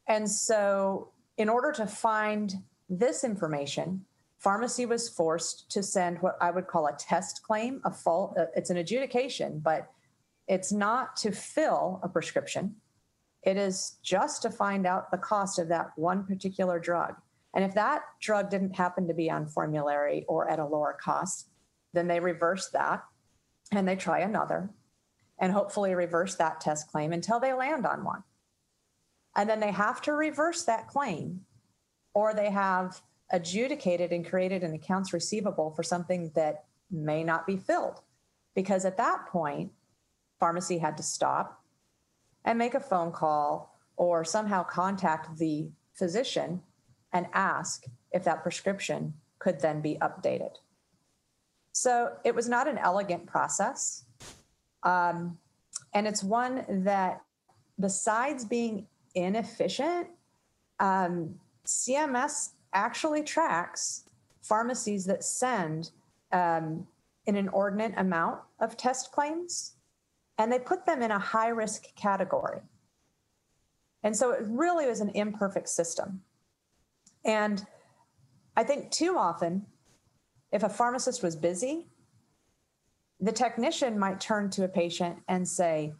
And 0.08 0.30
so, 0.30 1.12
in 1.38 1.50
order 1.50 1.72
to 1.74 1.88
find 1.88 2.54
this 2.90 3.24
information, 3.24 4.06
pharmacy 4.38 4.86
was 4.86 5.08
forced 5.08 5.70
to 5.72 5.82
send 5.84 6.22
what 6.22 6.38
I 6.42 6.52
would 6.52 6.68
call 6.68 6.88
a 6.88 6.96
test 6.98 7.42
claim, 7.44 7.82
a 7.86 7.92
fault. 7.92 8.36
Uh, 8.38 8.46
it's 8.56 8.70
an 8.70 8.78
adjudication, 8.78 9.60
but 9.60 9.90
it's 10.48 10.72
not 10.72 11.16
to 11.18 11.32
fill 11.32 12.00
a 12.04 12.10
prescription. 12.10 12.76
It 13.44 13.58
is 13.58 13.98
just 14.04 14.42
to 14.42 14.50
find 14.50 14.86
out 14.86 15.12
the 15.12 15.18
cost 15.18 15.60
of 15.60 15.68
that 15.70 15.92
one 15.96 16.26
particular 16.26 16.80
drug. 16.80 17.16
And 17.54 17.64
if 17.64 17.74
that 17.76 18.02
drug 18.20 18.50
didn't 18.50 18.76
happen 18.76 19.08
to 19.08 19.14
be 19.14 19.30
on 19.30 19.48
formulary 19.48 20.26
or 20.28 20.50
at 20.50 20.60
a 20.60 20.66
lower 20.66 20.98
cost, 21.02 21.50
then 21.94 22.08
they 22.08 22.20
reverse 22.20 22.70
that 22.72 23.04
and 23.72 23.88
they 23.88 23.96
try 23.96 24.20
another 24.20 24.70
and 25.40 25.52
hopefully 25.52 25.96
reverse 25.96 26.36
that 26.36 26.62
test 26.62 26.90
claim 26.92 27.14
until 27.14 27.40
they 27.40 27.54
land 27.54 27.86
on 27.86 28.04
one. 28.04 28.24
And 29.36 29.50
then 29.50 29.60
they 29.60 29.72
have 29.72 30.02
to 30.04 30.14
reverse 30.14 30.64
that 30.64 30.88
claim 30.88 31.42
or 32.14 32.34
they 32.34 32.50
have 32.50 33.02
adjudicated 33.32 34.12
and 34.12 34.28
created 34.28 34.64
an 34.64 34.74
accounts 34.74 35.14
receivable 35.14 35.72
for 35.72 35.84
something 35.84 36.32
that 36.36 36.66
may 36.90 37.24
not 37.24 37.48
be 37.48 37.58
filled. 37.58 38.02
Because 38.56 38.84
at 38.84 38.98
that 38.98 39.28
point, 39.28 39.72
pharmacy 40.40 40.78
had 40.78 40.98
to 40.98 41.04
stop 41.04 41.64
and 42.44 42.60
make 42.60 42.74
a 42.74 42.80
phone 42.80 43.12
call 43.12 43.80
or 43.96 44.26
somehow 44.26 44.64
contact 44.64 45.38
the 45.38 45.70
physician 45.94 46.62
and 47.14 47.28
ask 47.34 47.86
if 48.12 48.24
that 48.24 48.44
prescription 48.44 49.14
could 49.40 49.60
then 49.62 49.82
be 49.82 49.98
updated. 50.02 50.56
So 51.72 52.14
it 52.26 52.36
was 52.36 52.50
not 52.50 52.68
an 52.68 52.78
elegant 52.78 53.26
process. 53.28 54.06
Um, 54.84 55.38
and 55.94 56.08
it's 56.08 56.24
one 56.24 56.66
that, 56.84 57.22
besides 57.80 58.44
being 58.44 58.88
inefficient, 59.16 60.08
um, 60.80 61.36
CMS 61.66 62.50
actually 62.74 63.24
tracks 63.24 64.06
pharmacies 64.42 65.06
that 65.06 65.24
send 65.24 65.92
um, 66.32 66.88
an 67.28 67.36
inordinate 67.36 67.94
amount 67.98 68.40
of 68.60 68.78
test 68.78 69.12
claims 69.12 69.74
and 70.38 70.52
they 70.52 70.60
put 70.60 70.86
them 70.86 71.02
in 71.02 71.12
a 71.12 71.20
high 71.20 71.50
risk 71.50 71.96
category. 71.96 72.62
And 74.04 74.16
so 74.16 74.32
it 74.32 74.42
really 74.48 74.88
was 74.88 75.00
an 75.00 75.12
imperfect 75.14 75.70
system. 75.70 76.22
And 77.24 77.66
I 78.58 78.64
think 78.64 78.90
too 78.90 79.18
often, 79.18 79.68
if 80.52 80.64
a 80.64 80.70
pharmacist 80.70 81.22
was 81.22 81.36
busy, 81.36 81.88
the 83.20 83.32
technician 83.32 84.00
might 84.00 84.20
turn 84.20 84.50
to 84.52 84.64
a 84.64 84.68
patient 84.68 85.20
and 85.28 85.48
say, 85.48 85.94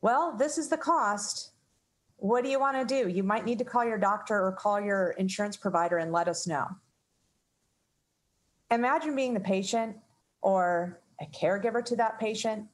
Well, 0.00 0.34
this 0.36 0.56
is 0.56 0.68
the 0.68 0.78
cost 0.78 1.52
what 2.18 2.44
do 2.44 2.50
you 2.50 2.60
want 2.60 2.76
to 2.76 2.84
do? 2.84 3.08
You 3.08 3.22
might 3.22 3.44
need 3.44 3.58
to 3.58 3.64
call 3.64 3.84
your 3.84 3.98
doctor 3.98 4.34
or 4.34 4.52
call 4.52 4.80
your 4.80 5.10
insurance 5.12 5.56
provider 5.56 5.98
and 5.98 6.12
let 6.12 6.28
us 6.28 6.46
know. 6.46 6.66
Imagine 8.70 9.16
being 9.16 9.34
the 9.34 9.40
patient 9.40 9.96
or 10.42 11.00
a 11.20 11.26
caregiver 11.26 11.84
to 11.84 11.96
that 11.96 12.20
patient, 12.20 12.66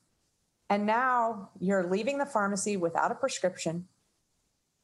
and 0.69 0.87
now 0.87 1.51
you're 1.61 1.87
leaving 1.89 2.19
the 2.19 2.27
pharmacy 2.27 2.77
without 2.77 3.13
a 3.13 3.15
prescription. 3.15 3.87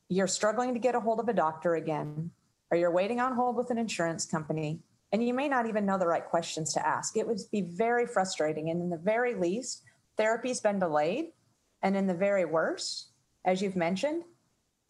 You're 0.09 0.26
struggling 0.26 0.75
to 0.75 0.81
get 0.81 0.95
a 0.95 1.00
hold 1.00 1.21
of 1.21 1.29
a 1.29 1.33
doctor 1.33 1.75
again, 1.75 2.31
or 2.71 2.76
you're 2.76 2.90
waiting 2.90 3.19
on 3.21 3.35
hold 3.35 3.57
with 3.57 3.71
an 3.71 3.79
insurance 3.79 4.25
company, 4.25 4.81
and 5.12 5.26
you 5.26 5.35
may 5.35 5.49
not 5.49 5.67
even 5.67 5.87
know 5.87 5.99
the 5.99 6.07
right 6.07 6.25
questions 6.25 6.73
to 6.75 6.87
ask. 6.87 7.17
It 7.17 7.26
would 7.26 7.40
be 7.50 7.62
very 7.62 8.07
frustrating. 8.07 8.71
And 8.71 8.81
in 8.81 8.90
the 8.90 8.97
very 8.97 9.35
least, 9.35 9.83
therapy's 10.17 10.61
been 10.61 10.79
delayed. 10.79 11.33
And 11.83 11.97
in 11.97 12.07
the 12.07 12.14
very 12.14 12.45
worst, 12.45 13.09
as 13.45 13.61
you've 13.61 13.75
mentioned, 13.75 14.23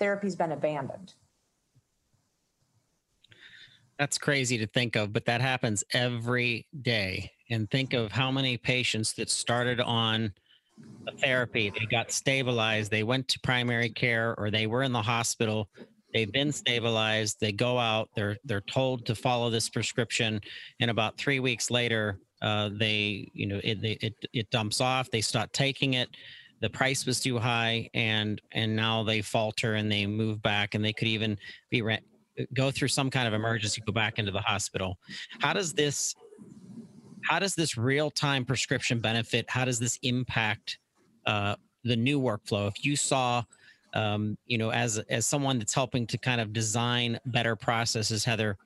therapy's 0.00 0.34
been 0.34 0.52
abandoned. 0.52 1.14
That's 3.98 4.18
crazy 4.18 4.56
to 4.58 4.66
think 4.66 4.96
of, 4.96 5.12
but 5.12 5.26
that 5.26 5.42
happens 5.42 5.84
every 5.92 6.66
day. 6.80 7.30
And 7.50 7.70
think 7.70 7.92
of 7.92 8.10
how 8.10 8.32
many 8.32 8.56
patients 8.56 9.12
that 9.14 9.28
started 9.28 9.78
on 9.78 10.32
a 11.06 11.12
therapy, 11.18 11.70
they 11.78 11.84
got 11.84 12.10
stabilized, 12.10 12.90
they 12.90 13.02
went 13.02 13.28
to 13.28 13.40
primary 13.40 13.90
care 13.90 14.34
or 14.38 14.50
they 14.50 14.66
were 14.66 14.82
in 14.82 14.92
the 14.92 15.02
hospital, 15.02 15.68
they've 16.14 16.32
been 16.32 16.50
stabilized, 16.50 17.38
they 17.40 17.52
go 17.52 17.78
out, 17.78 18.08
they're 18.16 18.38
they're 18.44 18.62
told 18.62 19.04
to 19.04 19.14
follow 19.14 19.50
this 19.50 19.68
prescription, 19.68 20.40
and 20.80 20.90
about 20.90 21.18
three 21.18 21.40
weeks 21.40 21.70
later, 21.70 22.18
uh, 22.40 22.70
they 22.72 23.30
you 23.34 23.46
know 23.46 23.60
it, 23.62 23.78
it 23.82 24.14
it 24.32 24.50
dumps 24.50 24.80
off, 24.80 25.10
they 25.10 25.20
start 25.20 25.52
taking 25.52 25.94
it, 25.94 26.08
the 26.60 26.70
price 26.70 27.06
was 27.06 27.20
too 27.20 27.38
high 27.38 27.88
and 27.94 28.40
and 28.52 28.74
now 28.76 29.02
they 29.02 29.22
falter 29.22 29.74
and 29.74 29.90
they 29.90 30.06
move 30.06 30.42
back 30.42 30.74
and 30.74 30.84
they 30.84 30.92
could 30.92 31.08
even 31.08 31.38
be 31.70 31.82
re- 31.82 32.00
go 32.54 32.70
through 32.70 32.88
some 32.88 33.10
kind 33.10 33.26
of 33.26 33.34
emergency 33.34 33.82
go 33.86 33.92
back 33.92 34.18
into 34.18 34.30
the 34.30 34.40
hospital. 34.40 34.98
How 35.40 35.52
does 35.52 35.72
this 35.72 36.14
how 37.22 37.38
does 37.38 37.54
this 37.54 37.76
real-time 37.76 38.44
prescription 38.44 39.00
benefit 39.00 39.46
how 39.48 39.64
does 39.64 39.78
this 39.78 39.98
impact 40.02 40.78
uh, 41.26 41.56
the 41.84 41.96
new 41.96 42.20
workflow? 42.20 42.68
If 42.68 42.84
you 42.84 42.94
saw 42.96 43.42
um, 43.94 44.36
you 44.46 44.58
know 44.58 44.70
as 44.70 44.98
as 45.08 45.26
someone 45.26 45.58
that's 45.58 45.74
helping 45.74 46.06
to 46.08 46.18
kind 46.18 46.40
of 46.40 46.52
design 46.52 47.18
better 47.26 47.56
processes 47.56 48.24
heather 48.24 48.56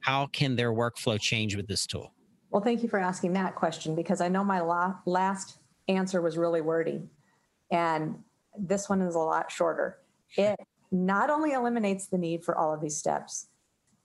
how 0.00 0.26
can 0.26 0.54
their 0.54 0.72
workflow 0.72 1.18
change 1.18 1.56
with 1.56 1.66
this 1.66 1.86
tool? 1.86 2.12
Well 2.50 2.62
thank 2.62 2.82
you 2.82 2.88
for 2.88 2.98
asking 2.98 3.32
that 3.34 3.54
question 3.54 3.94
because 3.94 4.20
i 4.20 4.28
know 4.28 4.44
my 4.44 4.60
la- 4.60 4.96
last 5.06 5.58
answer 5.88 6.20
was 6.20 6.36
really 6.36 6.60
wordy. 6.60 7.02
And 7.70 8.22
this 8.56 8.88
one 8.88 9.00
is 9.02 9.14
a 9.14 9.18
lot 9.18 9.50
shorter. 9.50 9.98
It 10.36 10.58
not 10.90 11.30
only 11.30 11.52
eliminates 11.52 12.06
the 12.06 12.18
need 12.18 12.44
for 12.44 12.56
all 12.56 12.72
of 12.72 12.80
these 12.80 12.96
steps, 12.96 13.48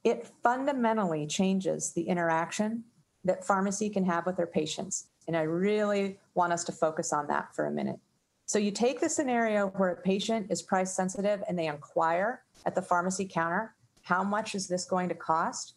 it 0.04 0.30
fundamentally 0.44 1.28
changes 1.28 1.94
the 1.94 2.04
interaction 2.04 2.84
that 3.26 3.46
pharmacy 3.46 3.90
can 3.90 4.06
have 4.06 4.26
with 4.26 4.38
their 4.38 4.48
patients. 4.48 5.08
And 5.28 5.36
I 5.36 5.42
really 5.42 6.18
want 6.34 6.54
us 6.54 6.64
to 6.66 6.72
focus 6.72 7.14
on 7.14 7.28
that 7.28 7.54
for 7.56 7.66
a 7.66 7.72
minute. 7.72 8.00
So 8.46 8.58
you 8.58 8.72
take 8.72 9.00
the 9.00 9.10
scenario 9.10 9.68
where 9.68 9.90
a 9.90 10.02
patient 10.02 10.48
is 10.50 10.62
price 10.62 10.92
sensitive 10.92 11.44
and 11.48 11.60
they 11.60 11.68
inquire 11.68 12.42
at 12.66 12.74
the 12.74 12.82
pharmacy 12.82 13.26
counter, 13.26 13.76
how 14.02 14.24
much 14.24 14.56
is 14.56 14.68
this 14.68 14.86
going 14.86 15.10
to 15.10 15.16
cost? 15.16 15.76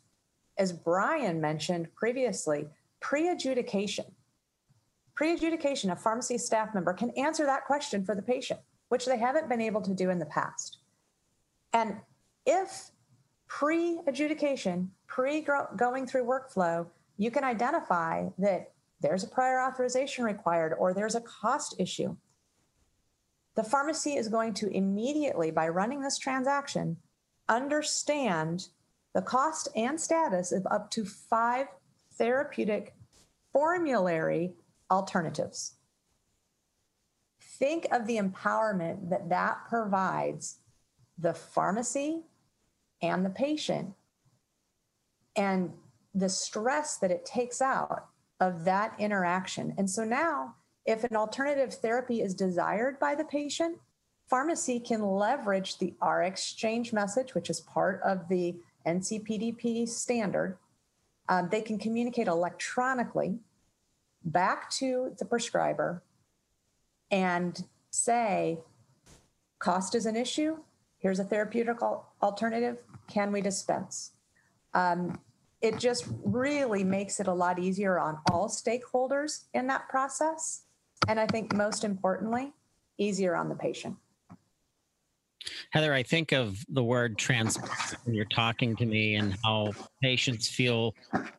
As 0.56 0.73
Brian 0.73 1.40
mentioned 1.40 1.94
previously, 1.94 2.68
pre 3.00 3.28
adjudication 3.28 4.06
Pre-adjudication, 5.23 5.91
a 5.91 5.95
pharmacy 5.95 6.37
staff 6.37 6.75
member 6.75 6.93
can 6.93 7.11
answer 7.11 7.47
that 7.47 7.64
question 7.64 8.05
for 8.05 8.17
the 8.17 8.23
patient, 8.23 8.59
which 8.88 9.07
they 9.07 9.17
haven't 9.17 9.49
been 9.49 9.61
able 9.61 9.81
to 9.81 9.95
do 9.95 10.11
in 10.11 10.19
the 10.19 10.26
past. 10.26 10.79
And 11.73 11.99
if 12.45 12.91
pre-adjudication, 13.47 14.91
pre-going 15.07 16.09
through 16.09 16.25
workflow, 16.25 16.88
you 17.19 17.31
can 17.31 17.45
identify 17.45 18.31
that 18.38 18.73
there's 19.00 19.23
a 19.23 19.29
prior 19.29 19.61
authorization 19.61 20.25
required 20.25 20.75
or 20.76 20.93
there's 20.93 21.14
a 21.14 21.21
cost 21.21 21.76
issue. 21.79 22.17
The 23.55 23.62
pharmacy 23.62 24.17
is 24.17 24.26
going 24.26 24.55
to 24.55 24.76
immediately, 24.76 25.52
by 25.52 25.69
running 25.69 26.02
this 26.02 26.19
transaction, 26.19 26.97
understand 27.49 28.67
the 29.14 29.23
cost 29.23 29.69
and 29.76 30.00
status 30.00 30.50
of 30.50 30.67
up 30.69 30.91
to 30.91 31.05
five 31.05 31.69
therapeutic 32.19 32.97
formulary 33.52 34.55
alternatives. 34.93 35.75
Think 37.41 37.87
of 37.91 38.07
the 38.07 38.19
empowerment 38.19 39.09
that 39.11 39.29
that 39.31 39.59
provides 39.69 40.59
the 41.19 41.35
pharmacy 41.35 42.23
and 43.01 43.25
the 43.25 43.31
patient 43.31 43.95
and 45.35 45.73
the 46.15 46.29
stress 46.29 46.99
that 46.99 47.11
it 47.11 47.25
takes 47.25 47.63
out 47.63 48.07
of 48.41 48.65
that 48.65 48.95
interaction. 48.99 49.75
And 49.79 49.89
so 49.89 50.05
now, 50.05 50.55
if 50.85 51.05
an 51.05 51.17
alternative 51.17 51.75
therapy 51.75 52.21
is 52.21 52.35
desired 52.35 52.99
by 52.99 53.15
the 53.15 53.25
patient, 53.25 53.79
pharmacy 54.29 54.81
can 54.81 55.03
leverage 55.03 55.79
the 55.79 55.95
RxChange 56.03 56.93
message, 56.93 57.35
which 57.35 57.49
is 57.49 57.61
part 57.61 58.01
of 58.05 58.29
the 58.29 58.57
NCPDP 58.87 59.89
standard. 59.89 60.59
Um, 61.29 61.49
they 61.51 61.63
can 61.63 61.79
communicate 61.79 62.27
electronically 62.27 63.39
back 64.25 64.71
to 64.71 65.14
the 65.19 65.25
prescriber 65.25 66.02
and 67.11 67.64
say, 67.91 68.59
cost 69.59 69.95
is 69.95 70.07
an 70.07 70.17
issue. 70.17 70.57
Here's 70.99 71.19
a 71.19 71.25
therapeutic 71.25 71.79
alternative. 72.23 72.83
Can 73.09 73.33
we 73.33 73.41
dispense? 73.41 74.12
Um, 74.75 75.19
it 75.61 75.79
just 75.79 76.07
really 76.25 76.83
makes 76.83 77.21
it 77.21 77.26
a 77.26 77.33
lot 77.33 77.59
easier 77.59 77.99
on 77.99 78.19
all 78.31 78.49
stakeholders 78.49 79.45
in 79.55 79.67
that 79.69 79.88
process. 79.88 80.62
And 81.09 81.21
I 81.21 81.26
think 81.26 81.55
most 81.55 81.85
importantly, 81.85 82.52
easier 82.99 83.37
on 83.37 83.49
the 83.49 83.55
patient. 83.55 83.97
Heather, 85.71 85.93
I 85.93 86.03
think 86.03 86.33
of 86.33 86.65
the 86.69 86.83
word 86.83 87.19
transparent 87.19 87.97
when 88.05 88.15
you're 88.15 88.25
talking 88.27 88.77
to 88.77 88.87
me 88.87 89.17
and 89.17 89.37
how 89.45 89.73
patients 90.03 90.49
feel 90.49 90.95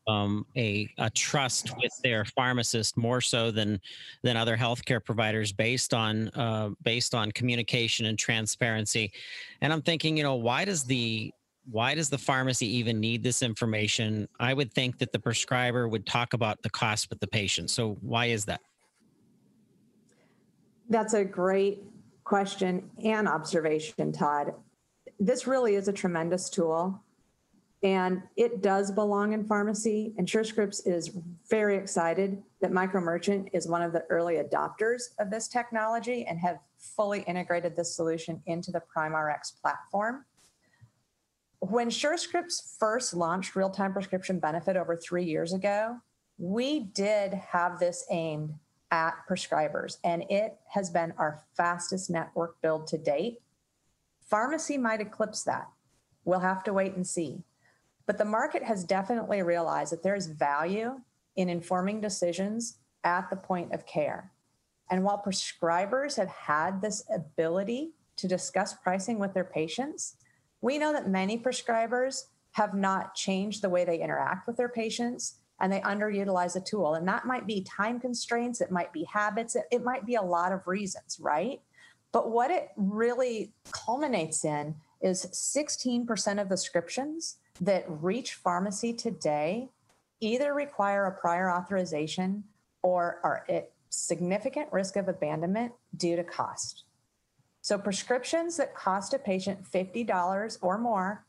um, 0.08 0.46
a, 0.58 0.90
a 0.98 1.10
trust 1.12 1.76
with 1.78 1.92
their 2.04 2.26
pharmacist 2.26 2.98
more 2.98 3.22
so 3.22 3.52
than 3.52 3.80
than 4.24 4.38
other 4.38 4.58
healthcare 4.58 5.04
providers 5.04 5.52
based 5.52 5.94
on 5.94 6.30
uh, 6.30 6.70
based 6.84 7.14
on 7.14 7.32
communication 7.32 8.06
and 8.08 8.18
transparency. 8.18 9.12
And 9.62 9.72
I'm 9.72 9.82
thinking, 9.82 10.18
you 10.18 10.24
know, 10.24 10.36
why 10.36 10.66
does 10.66 10.84
the 10.84 11.32
why 11.70 11.96
does 11.96 12.10
the 12.10 12.18
pharmacy 12.18 12.68
even 12.78 13.00
need 13.00 13.24
this 13.24 13.42
information? 13.42 14.28
I 14.40 14.54
would 14.54 14.74
think 14.74 14.98
that 15.00 15.12
the 15.12 15.20
prescriber 15.20 15.88
would 15.88 16.06
talk 16.06 16.34
about 16.34 16.62
the 16.62 16.70
cost 16.70 17.10
with 17.10 17.20
the 17.20 17.28
patient. 17.28 17.70
So 17.70 17.98
why 18.02 18.26
is 18.26 18.46
that? 18.46 18.60
That's 20.90 21.14
a 21.14 21.24
great 21.24 21.84
question 22.24 22.89
and 23.03 23.27
observation, 23.27 24.12
Todd. 24.12 24.53
This 25.20 25.48
really 25.48 25.75
is 25.75 25.88
a 25.88 25.94
tremendous 25.94 26.50
tool 26.50 27.01
and 27.84 28.24
it 28.38 28.62
does 28.62 28.92
belong 28.92 29.34
in 29.34 29.44
pharmacy. 29.44 30.13
And 30.18 30.25
SureScripts 30.25 30.88
is 30.88 31.18
very 31.50 31.75
excited 31.75 32.42
that 32.62 32.72
MicroMerchant 32.72 33.50
is 33.51 33.68
one 33.68 33.82
of 33.82 33.92
the 33.92 34.06
early 34.10 34.36
adopters 34.36 35.10
of 35.20 35.30
this 35.30 35.50
technology 35.50 36.25
and 36.25 36.39
have 36.39 36.60
fully 36.77 37.22
integrated 37.24 37.75
this 37.75 37.94
solution 37.94 38.42
into 38.46 38.72
the 38.72 38.82
PrimeRx 38.96 39.62
platform. 39.62 40.24
When 41.60 41.89
SureScripts 41.89 42.77
first 42.80 43.13
launched 43.13 43.56
real 43.56 43.70
time 43.70 43.92
prescription 43.92 44.39
benefit 44.39 44.77
over 44.77 44.96
three 44.96 45.25
years 45.25 45.53
ago, 45.53 45.98
we 46.38 46.80
did 46.80 47.34
have 47.34 47.80
this 47.80 48.06
aimed 48.10 48.53
at 48.94 49.16
prescribers, 49.28 49.98
and 50.04 50.24
it 50.30 50.56
has 50.68 50.92
been 50.92 51.16
our 51.18 51.42
fastest 51.58 52.12
network 52.12 52.62
build 52.62 52.86
to 52.86 52.98
date. 52.98 53.40
Pharmacy 54.22 54.78
might 54.78 55.02
eclipse 55.02 55.42
that. 55.44 55.68
We'll 56.26 56.42
have 56.42 56.64
to 56.66 56.74
wait 56.74 56.94
and 56.94 57.06
see. 57.06 57.42
But 58.06 58.20
the 58.20 58.26
market 58.26 58.62
has 58.62 58.84
definitely 58.84 59.42
realized 59.42 59.92
that 59.92 60.04
there 60.04 60.14
is 60.14 60.28
value 60.28 61.02
in 61.36 61.50
informing 61.50 62.02
decisions 62.02 62.78
at 63.04 63.32
the 63.32 63.36
point 63.36 63.74
of 63.74 63.88
care. 63.88 64.32
And 64.92 65.04
while 65.04 65.24
prescribers 65.26 66.18
have 66.18 66.30
had 66.30 66.80
this 66.80 67.04
ability 67.14 67.94
to 68.18 68.28
discuss 68.28 68.76
pricing 68.76 69.18
with 69.18 69.34
their 69.34 69.44
patients, 69.44 70.18
we 70.62 70.78
know 70.78 70.94
that 70.94 71.10
many 71.10 71.40
prescribers 71.40 72.26
have 72.52 72.76
not 72.76 73.16
changed 73.16 73.64
the 73.64 73.70
way 73.70 73.86
they 73.86 74.02
interact 74.02 74.46
with 74.46 74.56
their 74.56 74.70
patients 74.70 75.40
and 75.60 75.72
they 75.72 75.80
underutilize 75.82 76.56
a 76.56 76.62
tool. 76.62 76.96
And 76.96 77.08
that 77.08 77.26
might 77.26 77.48
be 77.48 77.62
time 77.62 78.00
constraints, 78.00 78.62
it 78.62 78.72
might 78.72 78.92
be 78.92 79.04
habits, 79.06 79.56
it, 79.56 79.66
it 79.72 79.84
might 79.84 80.06
be 80.06 80.16
a 80.16 80.22
lot 80.22 80.52
of 80.52 80.68
reasons, 80.68 81.18
right? 81.20 81.62
But 82.12 82.30
what 82.30 82.52
it 82.52 82.70
really 82.76 83.52
culminates 83.72 84.46
in 84.46 84.76
is 85.02 85.26
16% 85.26 86.08
of 86.42 86.50
the 86.50 86.56
prescriptions 86.56 87.38
that 87.62 87.86
reach 87.88 88.36
pharmacy 88.36 88.94
today 88.94 89.70
either 90.20 90.54
require 90.54 91.06
a 91.06 91.12
prior 91.12 91.52
authorization 91.52 92.44
or 92.82 93.20
are 93.24 93.46
at 93.50 93.72
significant 93.89 94.68
risk 94.72 94.96
of 94.96 95.08
abandonment 95.08 95.74
due 95.98 96.16
to 96.16 96.24
cost. 96.24 96.84
So 97.62 97.78
prescriptions 97.78 98.58
that 98.58 98.76
cost 98.76 99.13
a 99.13 99.20
patient 99.20 99.63
$50 99.63 100.58
or 100.62 100.78
more 100.78 101.26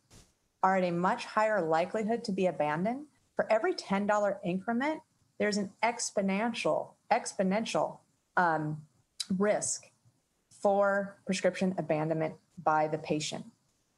are 0.62 0.76
at 0.76 0.84
a 0.84 0.90
much 0.90 1.26
higher 1.26 1.60
likelihood 1.60 2.24
to 2.24 2.32
be 2.32 2.46
abandoned 2.46 3.06
for 3.36 3.50
every 3.50 3.74
$10 3.74 4.36
increment, 4.44 5.00
there's 5.38 5.56
an 5.56 5.70
exponential, 5.82 6.90
exponential 7.12 7.98
um, 8.36 8.80
risk 9.38 9.86
for 10.62 11.16
prescription 11.26 11.74
abandonment 11.78 12.34
by 12.62 12.88
the 12.88 12.98
patient. 12.98 13.44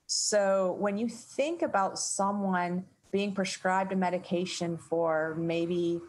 So 0.07 0.77
when 0.79 0.97
you 0.97 1.09
think 1.09 1.63
about 1.63 1.99
someone 1.99 2.85
being 3.13 3.33
prescribed 3.33 3.93
a 3.93 3.97
medication 3.97 4.77
for 4.77 5.35
maybe 5.39 6.01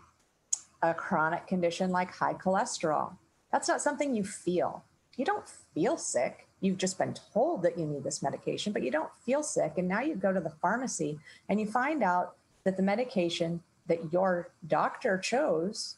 a 0.82 0.94
chronic 0.94 1.48
condition 1.48 1.92
like 1.92 2.14
high 2.14 2.34
cholesterol, 2.34 3.18
that's 3.52 3.68
not 3.68 3.82
something 3.82 4.16
you 4.16 4.24
feel. 4.24 4.84
You 5.16 5.26
don't 5.26 5.48
feel 5.74 5.98
sick. 5.98 6.48
You've 6.60 6.78
just 6.78 6.98
been 6.98 7.16
told 7.34 7.64
that 7.64 7.78
you 7.78 7.86
need 7.86 8.04
this 8.04 8.22
medication, 8.22 8.74
but 8.74 8.84
you 8.84 8.92
don't 8.92 9.10
feel 9.26 9.44
sick. 9.44 9.74
And 9.78 9.88
now 9.88 10.02
you 10.02 10.16
go 10.16 10.34
to 10.34 10.40
the 10.40 10.54
pharmacy 10.62 11.20
and 11.50 11.60
you 11.60 11.68
find 11.68 12.04
out 12.04 12.36
that 12.68 12.76
the 12.76 12.84
medication 12.84 13.64
that 13.88 14.12
your 14.12 14.50
doctor 14.68 15.18
chose 15.18 15.96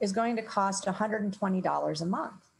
is 0.00 0.10
going 0.10 0.34
to 0.34 0.42
cost 0.42 0.86
$120 0.86 2.02
a 2.02 2.04
month. 2.04 2.50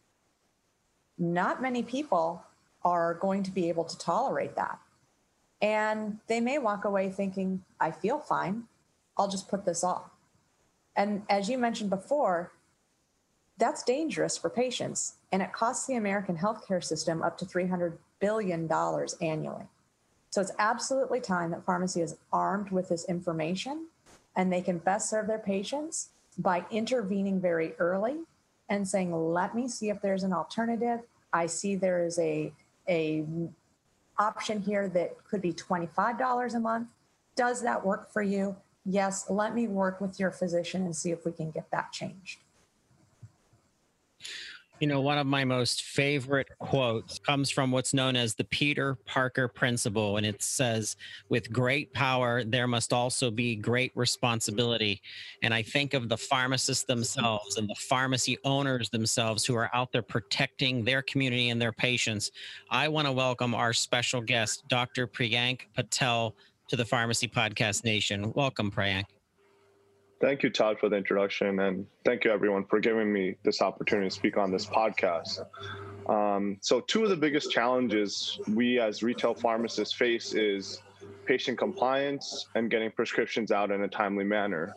Not 1.17 1.61
many 1.61 1.83
people 1.83 2.45
are 2.85 3.13
going 3.15 3.43
to 3.43 3.51
be 3.51 3.67
able 3.67 3.83
to 3.83 3.97
tolerate 3.97 4.55
that. 4.55 4.79
And 5.61 6.19
they 6.27 6.39
may 6.39 6.59
walk 6.59 6.85
away 6.85 7.09
thinking, 7.09 7.65
I 7.77 7.91
feel 7.91 8.19
fine. 8.19 8.63
I'll 9.17 9.27
just 9.27 9.49
put 9.49 9.65
this 9.65 9.83
off. 9.83 10.09
And 10.95 11.23
as 11.29 11.49
you 11.49 11.57
mentioned 11.57 11.89
before, 11.89 12.53
that's 13.57 13.83
dangerous 13.83 14.37
for 14.37 14.49
patients. 14.49 15.15
And 15.33 15.41
it 15.41 15.51
costs 15.51 15.87
the 15.87 15.95
American 15.95 16.37
healthcare 16.37 16.81
system 16.81 17.21
up 17.21 17.37
to 17.39 17.45
$300 17.45 17.97
billion 18.21 18.71
annually. 19.19 19.65
So 20.31 20.39
it's 20.39 20.53
absolutely 20.57 21.19
time 21.19 21.51
that 21.51 21.65
pharmacy 21.65 22.01
is 22.01 22.15
armed 22.31 22.71
with 22.71 22.87
this 22.87 23.05
information 23.05 23.87
and 24.35 24.51
they 24.51 24.61
can 24.61 24.77
best 24.77 25.09
serve 25.09 25.27
their 25.27 25.39
patients 25.39 26.09
by 26.37 26.65
intervening 26.71 27.41
very 27.41 27.73
early 27.79 28.21
and 28.69 28.87
saying, 28.87 29.13
let 29.13 29.53
me 29.53 29.67
see 29.67 29.89
if 29.89 30.01
there's 30.01 30.23
an 30.23 30.31
alternative. 30.31 31.01
I 31.33 31.47
see 31.47 31.75
there 31.75 32.05
is 32.05 32.17
a, 32.17 32.53
a 32.87 33.25
option 34.17 34.61
here 34.61 34.87
that 34.87 35.21
could 35.25 35.41
be 35.41 35.51
$25 35.51 36.55
a 36.55 36.59
month. 36.59 36.87
Does 37.35 37.61
that 37.63 37.85
work 37.85 38.11
for 38.13 38.21
you? 38.21 38.55
Yes, 38.85 39.25
let 39.29 39.53
me 39.53 39.67
work 39.67 39.99
with 39.99 40.17
your 40.17 40.31
physician 40.31 40.83
and 40.83 40.95
see 40.95 41.11
if 41.11 41.25
we 41.25 41.33
can 41.33 41.51
get 41.51 41.69
that 41.71 41.91
changed. 41.91 42.39
You 44.81 44.87
know, 44.87 44.99
one 44.99 45.19
of 45.19 45.27
my 45.27 45.45
most 45.45 45.83
favorite 45.83 46.49
quotes 46.57 47.19
comes 47.19 47.51
from 47.51 47.69
what's 47.69 47.93
known 47.93 48.15
as 48.15 48.33
the 48.33 48.45
Peter 48.45 48.95
Parker 49.05 49.47
Principle. 49.47 50.17
And 50.17 50.25
it 50.25 50.41
says, 50.41 50.95
with 51.29 51.53
great 51.53 51.93
power, 51.93 52.43
there 52.43 52.65
must 52.65 52.91
also 52.91 53.29
be 53.29 53.55
great 53.55 53.91
responsibility. 53.93 54.99
And 55.43 55.53
I 55.53 55.61
think 55.61 55.93
of 55.93 56.09
the 56.09 56.17
pharmacists 56.17 56.83
themselves 56.83 57.57
and 57.57 57.69
the 57.69 57.75
pharmacy 57.75 58.39
owners 58.43 58.89
themselves 58.89 59.45
who 59.45 59.53
are 59.53 59.69
out 59.71 59.91
there 59.91 60.01
protecting 60.01 60.83
their 60.83 61.03
community 61.03 61.49
and 61.49 61.61
their 61.61 61.73
patients. 61.73 62.31
I 62.71 62.87
want 62.87 63.05
to 63.05 63.11
welcome 63.11 63.53
our 63.53 63.73
special 63.73 64.19
guest, 64.19 64.67
Dr. 64.67 65.05
Priyank 65.05 65.59
Patel, 65.75 66.35
to 66.69 66.75
the 66.75 66.85
Pharmacy 66.85 67.27
Podcast 67.27 67.83
Nation. 67.83 68.33
Welcome, 68.33 68.71
Priyank. 68.71 69.05
Thank 70.21 70.43
you, 70.43 70.51
Todd, 70.51 70.77
for 70.79 70.87
the 70.87 70.97
introduction, 70.97 71.61
and 71.61 71.87
thank 72.05 72.25
you, 72.25 72.31
everyone, 72.31 72.63
for 72.65 72.79
giving 72.79 73.11
me 73.11 73.37
this 73.43 73.59
opportunity 73.59 74.07
to 74.07 74.15
speak 74.15 74.37
on 74.37 74.51
this 74.51 74.67
podcast. 74.67 75.39
Um, 76.07 76.57
so, 76.61 76.79
two 76.81 77.03
of 77.03 77.09
the 77.09 77.15
biggest 77.15 77.49
challenges 77.49 78.39
we 78.47 78.79
as 78.79 79.01
retail 79.01 79.33
pharmacists 79.33 79.95
face 79.95 80.35
is 80.35 80.83
patient 81.25 81.57
compliance 81.57 82.45
and 82.53 82.69
getting 82.69 82.91
prescriptions 82.91 83.51
out 83.51 83.71
in 83.71 83.81
a 83.81 83.87
timely 83.87 84.23
manner. 84.23 84.75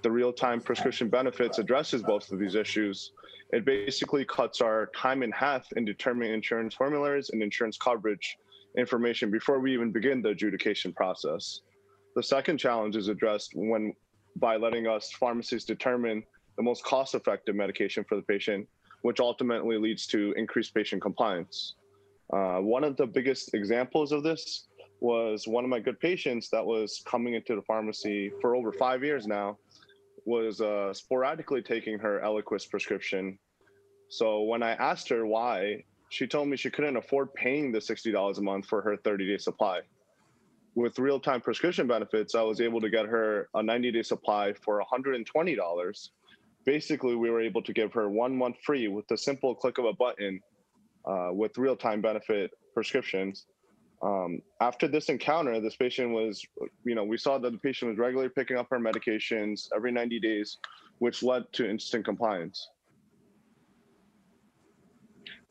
The 0.00 0.10
real-time 0.10 0.62
prescription 0.62 1.10
benefits 1.10 1.58
addresses 1.58 2.02
both 2.02 2.32
of 2.32 2.38
these 2.38 2.54
issues. 2.54 3.12
It 3.52 3.66
basically 3.66 4.24
cuts 4.24 4.62
our 4.62 4.90
time 4.96 5.22
in 5.22 5.32
half 5.32 5.70
in 5.72 5.84
determining 5.84 6.32
insurance 6.32 6.74
formularies 6.74 7.28
and 7.28 7.42
insurance 7.42 7.76
coverage 7.76 8.38
information 8.78 9.30
before 9.30 9.60
we 9.60 9.74
even 9.74 9.92
begin 9.92 10.22
the 10.22 10.30
adjudication 10.30 10.94
process. 10.94 11.60
The 12.16 12.22
second 12.22 12.56
challenge 12.56 12.96
is 12.96 13.08
addressed 13.08 13.52
when 13.54 13.92
by 14.38 14.56
letting 14.56 14.86
us 14.86 15.10
pharmacists 15.12 15.66
determine 15.66 16.22
the 16.56 16.62
most 16.62 16.84
cost 16.84 17.14
effective 17.14 17.54
medication 17.54 18.04
for 18.04 18.16
the 18.16 18.22
patient, 18.22 18.68
which 19.02 19.20
ultimately 19.20 19.78
leads 19.78 20.06
to 20.06 20.32
increased 20.36 20.74
patient 20.74 21.00
compliance. 21.00 21.74
Uh, 22.32 22.58
one 22.58 22.84
of 22.84 22.96
the 22.96 23.06
biggest 23.06 23.54
examples 23.54 24.12
of 24.12 24.22
this 24.22 24.66
was 25.00 25.46
one 25.46 25.64
of 25.64 25.70
my 25.70 25.78
good 25.78 25.98
patients 26.00 26.50
that 26.50 26.64
was 26.64 27.02
coming 27.06 27.34
into 27.34 27.54
the 27.54 27.62
pharmacy 27.62 28.32
for 28.40 28.56
over 28.56 28.72
five 28.72 29.04
years 29.04 29.26
now 29.26 29.56
was 30.24 30.60
uh, 30.60 30.92
sporadically 30.92 31.62
taking 31.62 31.98
her 31.98 32.20
Eliquis 32.24 32.68
prescription. 32.68 33.38
So 34.10 34.42
when 34.42 34.62
I 34.62 34.72
asked 34.72 35.08
her 35.08 35.24
why, 35.26 35.84
she 36.10 36.26
told 36.26 36.48
me 36.48 36.56
she 36.56 36.70
couldn't 36.70 36.96
afford 36.96 37.32
paying 37.34 37.70
the 37.70 37.78
$60 37.78 38.38
a 38.38 38.42
month 38.42 38.66
for 38.66 38.82
her 38.82 38.96
30 38.96 39.26
day 39.26 39.38
supply. 39.38 39.80
With 40.78 40.96
real 41.00 41.18
time 41.18 41.40
prescription 41.40 41.88
benefits, 41.88 42.36
I 42.36 42.42
was 42.42 42.60
able 42.60 42.80
to 42.82 42.88
get 42.88 43.04
her 43.06 43.48
a 43.54 43.60
90 43.60 43.90
day 43.90 44.02
supply 44.02 44.52
for 44.52 44.80
$120. 44.80 46.08
Basically, 46.64 47.16
we 47.16 47.30
were 47.30 47.40
able 47.40 47.62
to 47.62 47.72
give 47.72 47.92
her 47.94 48.08
one 48.08 48.36
month 48.36 48.58
free 48.64 48.86
with 48.86 49.08
the 49.08 49.18
simple 49.18 49.56
click 49.56 49.78
of 49.78 49.86
a 49.86 49.92
button 49.92 50.38
uh, 51.04 51.30
with 51.32 51.58
real 51.58 51.74
time 51.74 52.00
benefit 52.00 52.52
prescriptions. 52.74 53.46
Um, 54.02 54.40
after 54.60 54.86
this 54.86 55.08
encounter, 55.08 55.60
this 55.60 55.74
patient 55.74 56.10
was, 56.10 56.46
you 56.84 56.94
know, 56.94 57.02
we 57.02 57.18
saw 57.18 57.38
that 57.38 57.50
the 57.50 57.58
patient 57.58 57.90
was 57.90 57.98
regularly 57.98 58.30
picking 58.30 58.56
up 58.56 58.68
her 58.70 58.78
medications 58.78 59.66
every 59.74 59.90
90 59.90 60.20
days, 60.20 60.58
which 61.00 61.24
led 61.24 61.52
to 61.54 61.68
instant 61.68 62.04
compliance. 62.04 62.68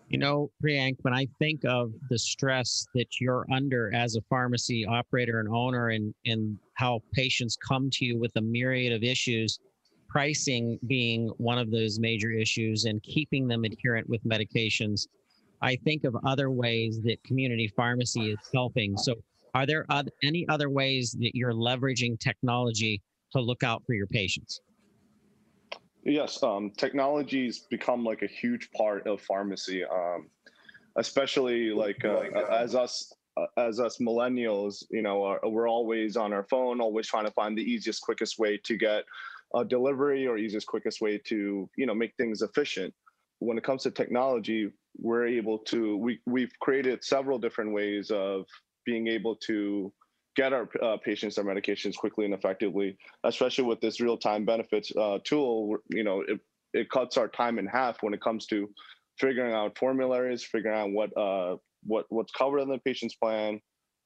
You 0.10 0.20
know, 0.20 0.50
Priyank, 0.64 0.96
when 1.02 1.14
I 1.14 1.28
think 1.38 1.66
of 1.66 1.92
the 2.10 2.18
stress 2.18 2.88
that 2.96 3.20
you're 3.20 3.46
under 3.52 3.94
as 3.94 4.16
a 4.16 4.22
pharmacy 4.30 4.86
operator 4.86 5.42
and 5.42 5.50
owner 5.50 5.90
and, 5.90 6.14
and 6.26 6.58
how 6.76 7.02
patients 7.14 7.58
come 7.58 7.90
to 7.92 8.06
you 8.06 8.18
with 8.18 8.32
a 8.38 8.42
myriad 8.42 8.94
of 8.94 9.04
issues, 9.04 9.60
pricing 10.08 10.80
being 10.88 11.28
one 11.38 11.58
of 11.58 11.72
those 11.72 12.00
major 12.00 12.32
issues 12.32 12.86
and 12.86 13.04
keeping 13.04 13.48
them 13.48 13.66
adherent 13.66 14.08
with 14.08 14.24
medications, 14.24 15.08
I 15.62 15.76
think 15.76 16.06
of 16.06 16.16
other 16.26 16.52
ways 16.52 17.02
that 17.04 17.22
community 17.24 17.68
pharmacy 17.76 18.32
is 18.32 18.38
helping. 18.54 18.96
So, 18.96 19.16
are 19.54 19.66
there 19.66 19.86
other, 19.90 20.12
any 20.24 20.48
other 20.48 20.70
ways 20.70 21.18
that 21.20 21.32
you're 21.34 21.54
leveraging 21.54 22.20
technology 22.20 23.02
to 23.34 23.42
look 23.42 23.64
out 23.64 23.84
for 23.86 23.94
your 23.94 24.08
patients? 24.08 24.62
Yes, 26.08 26.42
um, 26.42 26.72
technology's 26.72 27.60
become 27.60 28.06
like 28.06 28.22
a 28.22 28.28
huge 28.28 28.72
part 28.72 29.06
of 29.06 29.20
pharmacy, 29.20 29.84
um, 29.84 30.30
especially 30.96 31.72
like 31.72 32.06
uh, 32.06 32.22
as 32.50 32.76
us 32.76 33.14
uh, 33.36 33.48
as 33.58 33.82
us 33.82 33.98
millennials. 33.98 34.86
You 34.90 35.02
know, 35.02 35.22
are, 35.26 35.42
we're 35.44 35.68
always 35.68 36.16
on 36.16 36.32
our 36.32 36.46
phone, 36.50 36.80
always 36.80 37.08
trying 37.08 37.26
to 37.26 37.32
find 37.32 37.58
the 37.58 37.62
easiest, 37.62 38.02
quickest 38.02 38.40
way 38.40 38.58
to 38.64 38.78
get 38.78 39.04
a 39.54 39.66
delivery 39.66 40.26
or 40.26 40.38
easiest, 40.38 40.66
quickest 40.66 41.02
way 41.02 41.20
to 41.26 41.70
you 41.76 41.86
know 41.86 41.94
make 41.94 42.14
things 42.16 42.42
efficient. 42.42 42.94
When 43.40 43.58
it 43.58 43.66
comes 43.66 43.84
to 43.84 43.92
technology, 43.92 44.70
we're 44.98 45.28
able 45.28 45.58
to 45.60 45.98
we 45.98 46.22
we've 46.26 46.54
created 46.62 47.04
several 47.04 47.38
different 47.38 47.74
ways 47.74 48.12
of 48.12 48.46
being 48.86 49.08
able 49.08 49.36
to 49.48 49.92
get 50.38 50.54
our 50.54 50.70
uh, 50.82 50.98
patients 51.04 51.36
their 51.36 51.44
medications 51.44 51.98
quickly 51.98 52.24
and 52.24 52.34
effectively, 52.34 52.96
especially 53.24 53.66
with 53.66 53.82
this 53.82 54.00
real-time 54.00 54.46
benefits 54.46 54.92
uh, 54.96 55.18
tool. 55.26 55.78
You 55.90 56.04
know, 56.04 56.22
it, 56.22 56.40
it 56.74 56.90
cuts 56.90 57.18
our 57.18 57.28
time 57.28 57.60
in 57.60 57.66
half 57.66 58.04
when 58.04 58.14
it 58.14 58.22
comes 58.22 58.46
to 58.48 58.70
figuring 59.18 59.54
out 59.54 59.78
formularies, 59.78 60.44
figuring 60.44 60.78
out 60.80 60.92
what 60.92 61.18
uh, 61.18 61.58
what 61.84 62.06
what's 62.10 62.32
covered 62.32 62.60
in 62.60 62.70
the 62.70 62.78
patient's 62.78 63.16
plan. 63.16 63.60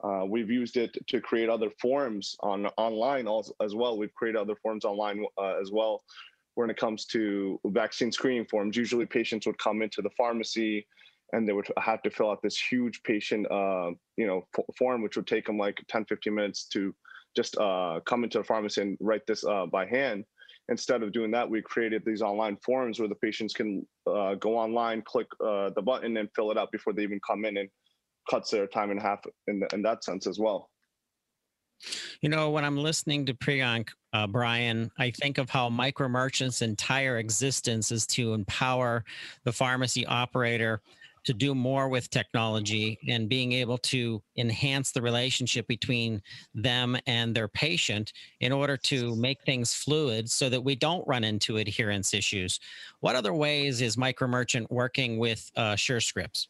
Uh, 0.03 0.25
we've 0.27 0.49
used 0.49 0.77
it 0.77 0.97
to 1.07 1.21
create 1.21 1.49
other 1.49 1.69
forms 1.79 2.35
on 2.39 2.65
online 2.77 3.27
also, 3.27 3.53
as 3.61 3.75
well. 3.75 3.97
We've 3.97 4.13
created 4.15 4.39
other 4.39 4.55
forms 4.55 4.83
online 4.85 5.23
uh, 5.37 5.59
as 5.61 5.69
well 5.71 6.01
when 6.55 6.69
it 6.69 6.77
comes 6.77 7.05
to 7.05 7.59
vaccine 7.65 8.11
screening 8.11 8.45
forms. 8.45 8.75
Usually 8.75 9.05
patients 9.05 9.45
would 9.45 9.59
come 9.59 9.81
into 9.81 10.01
the 10.01 10.09
pharmacy 10.17 10.87
and 11.33 11.47
they 11.47 11.53
would 11.53 11.67
have 11.77 12.01
to 12.03 12.09
fill 12.09 12.31
out 12.31 12.41
this 12.41 12.59
huge 12.59 13.03
patient, 13.03 13.49
uh, 13.51 13.91
you 14.17 14.27
know, 14.27 14.47
f- 14.57 14.65
form, 14.77 15.01
which 15.01 15.15
would 15.15 15.27
take 15.27 15.45
them 15.45 15.57
like 15.57 15.81
10, 15.87 16.05
15 16.05 16.33
minutes 16.33 16.65
to 16.65 16.93
just 17.35 17.57
uh, 17.57 17.99
come 18.05 18.23
into 18.23 18.37
the 18.39 18.43
pharmacy 18.43 18.81
and 18.81 18.97
write 18.99 19.25
this 19.27 19.45
uh, 19.45 19.65
by 19.65 19.85
hand. 19.85 20.25
Instead 20.69 21.03
of 21.03 21.11
doing 21.11 21.31
that, 21.31 21.49
we 21.49 21.61
created 21.61 22.03
these 22.05 22.21
online 22.21 22.57
forms 22.57 22.99
where 22.99 23.09
the 23.09 23.15
patients 23.15 23.53
can 23.53 23.85
uh, 24.07 24.35
go 24.35 24.57
online, 24.57 25.01
click 25.01 25.27
uh, 25.45 25.69
the 25.75 25.81
button, 25.81 26.17
and 26.17 26.29
fill 26.35 26.51
it 26.51 26.57
out 26.57 26.71
before 26.71 26.93
they 26.93 27.03
even 27.03 27.19
come 27.25 27.45
in, 27.45 27.57
and 27.57 27.69
cuts 28.29 28.51
their 28.51 28.67
time 28.67 28.91
in 28.91 28.97
half 28.97 29.19
in, 29.47 29.59
the, 29.59 29.67
in 29.73 29.81
that 29.81 30.03
sense 30.03 30.27
as 30.27 30.39
well. 30.39 30.69
You 32.21 32.29
know, 32.29 32.51
when 32.51 32.63
I'm 32.63 32.77
listening 32.77 33.25
to 33.25 33.33
Priyank, 33.33 33.89
uh, 34.13 34.27
Brian, 34.27 34.91
I 34.99 35.09
think 35.09 35.39
of 35.39 35.49
how 35.49 35.67
micro 35.69 36.07
merchants' 36.07 36.61
entire 36.61 37.17
existence 37.17 37.91
is 37.91 38.05
to 38.07 38.33
empower 38.33 39.03
the 39.45 39.51
pharmacy 39.51 40.05
operator 40.05 40.81
to 41.23 41.33
do 41.33 41.53
more 41.53 41.89
with 41.89 42.09
technology 42.09 42.99
and 43.07 43.29
being 43.29 43.51
able 43.51 43.77
to 43.77 44.21
enhance 44.37 44.91
the 44.91 45.01
relationship 45.01 45.67
between 45.67 46.21
them 46.53 46.97
and 47.07 47.35
their 47.35 47.47
patient 47.47 48.13
in 48.39 48.51
order 48.51 48.77
to 48.77 49.15
make 49.15 49.41
things 49.43 49.73
fluid 49.73 50.29
so 50.29 50.49
that 50.49 50.63
we 50.63 50.75
don't 50.75 51.07
run 51.07 51.23
into 51.23 51.57
adherence 51.57 52.13
issues. 52.13 52.59
What 52.99 53.15
other 53.15 53.33
ways 53.33 53.81
is 53.81 53.95
MicroMerchant 53.95 54.69
working 54.69 55.17
with 55.17 55.51
uh, 55.55 55.73
SureScripts? 55.73 56.47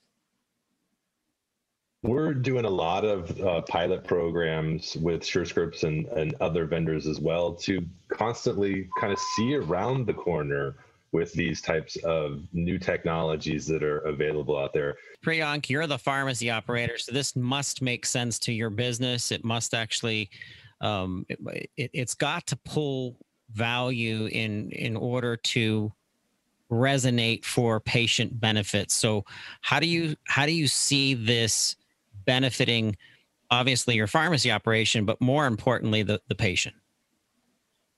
We're 2.04 2.34
doing 2.34 2.66
a 2.66 2.70
lot 2.70 3.06
of 3.06 3.40
uh, 3.42 3.62
pilot 3.62 4.04
programs 4.04 4.96
with 4.98 5.22
SureScripts 5.22 5.84
and, 5.84 6.08
and 6.08 6.34
other 6.42 6.66
vendors 6.66 7.06
as 7.06 7.20
well 7.20 7.54
to 7.56 7.86
constantly 8.08 8.90
kind 9.00 9.14
of 9.14 9.20
see 9.20 9.54
around 9.56 10.08
the 10.08 10.14
corner 10.14 10.78
with 11.12 11.34
these 11.34 11.62
types 11.62 11.98
of 12.04 12.44
new 12.54 12.78
technologies 12.78 13.68
that 13.68 13.84
are 13.84 14.00
available 14.00 14.58
out 14.58 14.74
there. 14.74 14.96
Priyank, 15.26 15.70
you're 15.70 15.88
the 15.88 15.98
pharmacy 15.98 16.50
operator, 16.50 16.98
so 16.98 17.12
this 17.12 17.36
must 17.36 17.82
make 17.82 18.06
sense 18.06 18.40
to 18.40 18.54
your 18.54 18.70
business. 18.70 19.32
It 19.32 19.44
must 19.44 19.74
actually, 19.74 20.30
um, 20.80 21.26
it, 21.28 21.70
it, 21.78 21.92
it's 21.94 22.14
got 22.14 22.48
to 22.48 22.56
pull 22.58 23.18
value 23.54 24.28
in 24.28 24.72
in 24.72 24.96
order 24.96 25.36
to 25.36 25.92
resonate 26.72 27.44
for 27.44 27.80
patient 27.82 28.40
benefits. 28.40 28.94
So, 28.94 29.26
how 29.60 29.80
do 29.80 29.88
you 29.88 30.16
how 30.28 30.46
do 30.46 30.54
you 30.54 30.68
see 30.68 31.14
this 31.14 31.76
benefiting? 32.26 32.96
Obviously, 33.50 33.96
your 33.96 34.08
pharmacy 34.08 34.50
operation, 34.50 35.04
but 35.04 35.20
more 35.20 35.46
importantly, 35.46 36.04
the, 36.04 36.22
the 36.30 36.36
patient. 36.36 36.76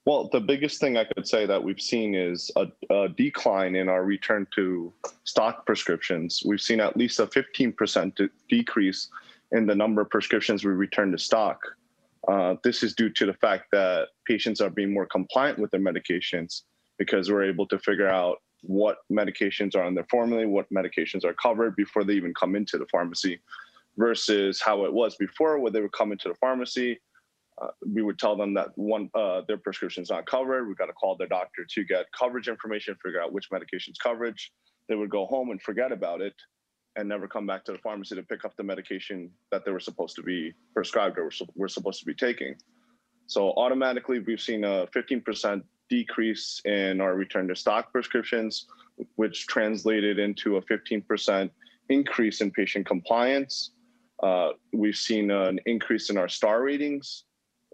Well, 0.05 0.29
the 0.33 0.41
biggest 0.41 0.81
thing 0.81 0.97
I 0.97 1.05
could 1.05 1.25
say 1.25 1.45
that 1.45 1.63
we've 1.63 1.79
seen 1.79 2.13
is 2.13 2.51
a, 2.57 2.67
a, 2.89 3.07
decline 3.07 3.75
in 3.75 3.87
our 3.87 4.03
return 4.03 4.45
to 4.55 4.91
stock 5.23 5.65
prescriptions. 5.65 6.43
We've 6.45 6.59
seen 6.59 6.81
at 6.81 6.97
least 6.97 7.21
a 7.21 7.27
15% 7.27 8.29
decrease 8.49 9.09
in 9.53 9.65
the 9.65 9.75
number 9.75 10.01
of 10.01 10.09
prescriptions 10.09 10.65
we 10.65 10.71
return 10.71 11.13
to 11.13 11.17
stock. 11.17 11.61
Uh, 12.27 12.55
this 12.65 12.83
is 12.83 12.93
due 12.93 13.09
to 13.11 13.25
the 13.25 13.33
fact 13.33 13.67
that 13.71 14.09
patients 14.27 14.59
are 14.59 14.69
being 14.69 14.93
more 14.93 15.05
compliant 15.05 15.57
with 15.57 15.71
their 15.71 15.79
medications 15.79 16.63
because 16.97 17.31
we're 17.31 17.45
able 17.45 17.67
to 17.67 17.79
figure 17.79 18.09
out 18.09 18.39
what 18.61 18.97
medications 19.11 19.73
are 19.73 19.83
on 19.83 19.95
their 19.95 20.07
formulary, 20.09 20.47
what 20.47 20.69
medications 20.69 21.23
are 21.23 21.33
covered 21.33 21.77
before 21.77 22.03
they 22.03 22.13
even 22.13 22.33
come 22.33 22.55
into 22.55 22.77
the 22.77 22.85
pharmacy, 22.91 23.39
versus 23.97 24.61
how 24.61 24.83
it 24.85 24.91
was 24.91 25.15
before, 25.15 25.59
where 25.59 25.71
they 25.71 25.81
would 25.81 25.91
come 25.93 26.11
into 26.11 26.27
the 26.27 26.35
pharmacy 26.35 26.99
uh, 27.61 27.67
we 27.93 28.01
would 28.01 28.19
tell 28.19 28.35
them 28.35 28.53
that 28.55 28.69
one 28.75 29.09
uh, 29.13 29.41
their 29.47 29.57
prescription 29.57 30.03
is 30.03 30.09
not 30.09 30.25
covered. 30.25 30.67
We've 30.67 30.77
got 30.77 30.87
to 30.87 30.93
call 30.93 31.15
their 31.15 31.27
doctor 31.27 31.65
to 31.67 31.83
get 31.83 32.05
coverage 32.17 32.47
information, 32.47 32.95
figure 33.03 33.21
out 33.21 33.33
which 33.33 33.51
medication's 33.51 33.97
coverage. 33.97 34.51
They 34.89 34.95
would 34.95 35.09
go 35.09 35.25
home 35.25 35.51
and 35.51 35.61
forget 35.61 35.91
about 35.91 36.21
it, 36.21 36.33
and 36.95 37.07
never 37.07 37.27
come 37.27 37.45
back 37.45 37.63
to 37.65 37.71
the 37.71 37.77
pharmacy 37.79 38.15
to 38.15 38.23
pick 38.23 38.45
up 38.45 38.55
the 38.57 38.63
medication 38.63 39.31
that 39.51 39.65
they 39.65 39.71
were 39.71 39.79
supposed 39.79 40.15
to 40.15 40.23
be 40.23 40.53
prescribed 40.73 41.17
or 41.17 41.29
were 41.55 41.67
supposed 41.67 41.99
to 41.99 42.05
be 42.05 42.13
taking. 42.13 42.55
So 43.27 43.53
automatically, 43.53 44.19
we've 44.19 44.41
seen 44.41 44.63
a 44.63 44.87
15% 44.87 45.63
decrease 45.89 46.61
in 46.65 47.01
our 47.01 47.15
return 47.15 47.47
to 47.47 47.55
stock 47.55 47.91
prescriptions, 47.91 48.67
which 49.15 49.47
translated 49.47 50.19
into 50.19 50.57
a 50.57 50.61
15% 50.61 51.49
increase 51.89 52.41
in 52.41 52.51
patient 52.51 52.85
compliance. 52.85 53.71
Uh, 54.21 54.49
we've 54.71 54.95
seen 54.95 55.31
an 55.31 55.59
increase 55.65 56.09
in 56.09 56.17
our 56.17 56.29
star 56.29 56.63
ratings, 56.63 57.25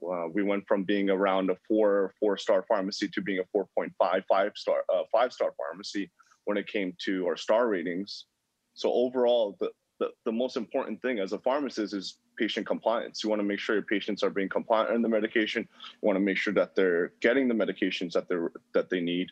uh, 0.03 0.27
we 0.33 0.43
went 0.43 0.67
from 0.67 0.83
being 0.83 1.09
around 1.09 1.49
a 1.49 1.57
four 1.67 2.13
four 2.19 2.37
star 2.37 2.63
pharmacy 2.67 3.07
to 3.09 3.21
being 3.21 3.39
a 3.39 3.57
4.5 3.57 4.23
five 4.27 4.51
star 4.55 4.83
uh, 4.93 5.03
five 5.11 5.33
star 5.33 5.53
pharmacy 5.57 6.09
when 6.45 6.57
it 6.57 6.67
came 6.67 6.93
to 7.05 7.27
our 7.27 7.37
star 7.37 7.67
ratings. 7.67 8.25
So 8.73 8.91
overall, 8.91 9.57
the, 9.59 9.69
the 9.99 10.09
the 10.25 10.31
most 10.31 10.57
important 10.57 11.01
thing 11.01 11.19
as 11.19 11.33
a 11.33 11.39
pharmacist 11.39 11.93
is 11.93 12.17
patient 12.37 12.65
compliance. 12.65 13.23
You 13.23 13.29
want 13.29 13.41
to 13.41 13.45
make 13.45 13.59
sure 13.59 13.75
your 13.75 13.83
patients 13.83 14.23
are 14.23 14.29
being 14.29 14.49
compliant 14.49 14.95
in 14.95 15.01
the 15.01 15.09
medication. 15.09 15.67
You 16.01 16.07
want 16.07 16.15
to 16.15 16.21
make 16.21 16.37
sure 16.37 16.53
that 16.53 16.75
they're 16.75 17.11
getting 17.21 17.47
the 17.47 17.53
medications 17.53 18.13
that 18.13 18.29
they're 18.29 18.51
that 18.73 18.89
they 18.89 19.01
need, 19.01 19.27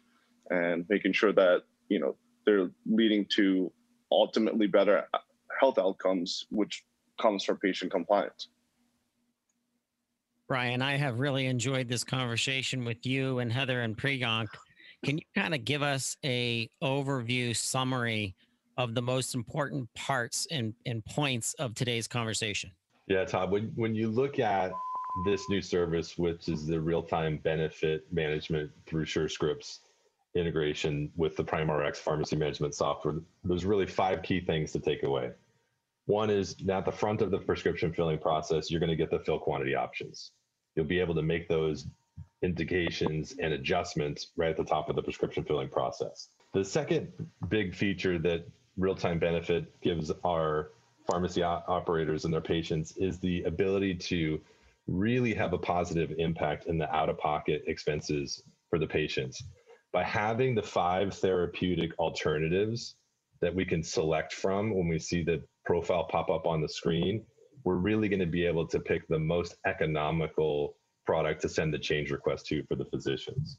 and 0.49 0.86
making 0.89 1.13
sure 1.13 1.32
that 1.34 1.63
you 1.89 1.99
know 1.99 2.15
they're 2.45 2.69
leading 2.86 3.25
to 3.36 3.71
ultimately 4.12 4.67
better 4.67 5.08
health 5.60 5.80
outcomes, 5.80 6.45
which 6.49 6.84
comes 7.19 7.43
from 7.43 7.58
patient 7.58 7.91
compliance. 7.91 8.49
Brian, 10.47 10.81
I 10.81 10.95
have 10.95 11.19
really 11.19 11.47
enjoyed 11.47 11.89
this 11.89 12.05
conversation 12.05 12.86
with 12.86 13.05
you 13.05 13.39
and 13.39 13.51
Heather 13.51 13.81
and 13.81 13.97
Priyank. 13.97 14.47
Can 15.03 15.17
you 15.17 15.23
kind 15.36 15.53
of 15.53 15.65
give 15.65 15.81
us 15.81 16.15
a 16.23 16.69
overview 16.81 17.53
summary 17.53 18.33
of 18.77 18.95
the 18.95 19.01
most 19.01 19.36
important 19.36 19.93
parts 19.93 20.47
and, 20.49 20.73
and 20.86 21.03
points 21.03 21.53
of 21.55 21.73
today's 21.75 22.07
conversation? 22.07 22.71
Yeah, 23.07 23.25
Todd, 23.25 23.51
when, 23.51 23.73
when 23.75 23.93
you 23.93 24.07
look 24.07 24.39
at 24.39 24.71
this 25.25 25.49
new 25.49 25.62
service, 25.62 26.17
which 26.17 26.47
is 26.47 26.65
the 26.65 26.79
real 26.79 27.03
time 27.03 27.39
benefit 27.43 28.05
management 28.13 28.71
through 28.86 29.03
SureScripts 29.03 29.79
integration 30.33 31.12
with 31.17 31.36
the 31.36 31.43
PrimeRx 31.43 31.97
pharmacy 31.97 32.38
management 32.38 32.73
software, 32.73 33.15
there's 33.43 33.65
really 33.65 33.86
five 33.86 34.23
key 34.23 34.39
things 34.39 34.71
to 34.71 34.79
take 34.79 35.03
away. 35.03 35.31
One 36.05 36.29
is 36.29 36.55
at 36.69 36.86
the 36.86 36.91
front 36.91 37.21
of 37.21 37.31
the 37.31 37.39
prescription 37.39 37.91
filling 37.91 38.19
process, 38.19 38.71
you're 38.71 38.79
going 38.79 38.89
to 38.89 38.95
get 38.95 39.12
the 39.12 39.19
fill 39.19 39.39
quantity 39.39 39.75
options. 39.75 40.31
You'll 40.78 40.86
be 40.86 41.00
able 41.00 41.16
to 41.16 41.24
make 41.24 41.50
those 41.50 41.88
indications 42.44 43.34
and 43.42 43.52
adjustments 43.52 44.28
right 44.38 44.52
at 44.52 44.58
the 44.58 44.63
top 44.63 44.90
of 44.90 44.96
the 44.96 45.02
prescription 45.02 45.44
filling 45.44 45.70
process. 45.70 46.30
The 46.54 46.63
second 46.63 47.12
big 47.50 47.74
feature 47.74 48.20
that 48.20 48.46
real 48.78 48.94
time 48.94 49.18
benefit 49.18 49.82
gives 49.82 50.12
our 50.24 50.70
pharmacy 51.10 51.42
operators 51.42 52.26
and 52.26 52.34
their 52.34 52.42
patients 52.42 52.96
is 52.98 53.18
the 53.18 53.42
ability 53.44 53.96
to 53.96 54.40
really 54.86 55.34
have 55.34 55.54
a 55.54 55.58
positive 55.58 56.13
impact 56.20 56.68
in 56.68 56.78
the 56.78 56.94
out 56.96 57.10
of 57.10 57.18
pocket 57.18 57.63
expenses 57.66 58.44
for 58.70 58.78
the 58.78 58.86
patients. 58.86 59.42
By 59.92 60.04
having 60.04 60.54
the 60.54 60.62
five 60.62 61.16
therapeutic 61.16 61.98
alternatives 61.98 62.96
that 63.42 63.54
we 63.54 63.66
can 63.66 63.82
select 63.82 64.32
from 64.32 64.76
when 64.76 64.88
we 64.88 65.00
see 65.00 65.24
the 65.24 65.42
profile 65.66 66.04
pop 66.04 66.30
up 66.30 66.46
on 66.46 66.62
the 66.62 66.70
screen, 66.70 67.26
we're 67.67 67.75
really 67.75 68.08
going 68.08 68.21
to 68.21 68.25
be 68.25 68.45
able 68.45 68.65
to 68.65 68.80
pick 68.80 69.06
the 69.10 69.19
most 69.19 69.58
economical 69.65 70.77
product 71.06 71.41
to 71.41 71.49
send 71.49 71.73
the 71.73 71.77
change 71.77 72.12
request 72.12 72.45
to 72.45 72.63
for 72.63 72.75
the 72.75 72.86
physicians. 72.86 73.58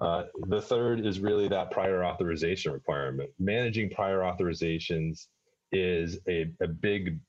Uh, 0.00 0.24
the 0.48 0.60
third 0.60 1.06
is 1.06 1.20
really 1.20 1.46
that 1.46 1.70
prior 1.70 2.04
authorization 2.04 2.72
requirement. 2.72 3.30
Managing 3.38 3.88
prior 3.90 4.22
authorizations 4.22 5.28
is 5.70 6.18
a, 6.28 6.50
a 6.60 6.66
big, 6.66 7.20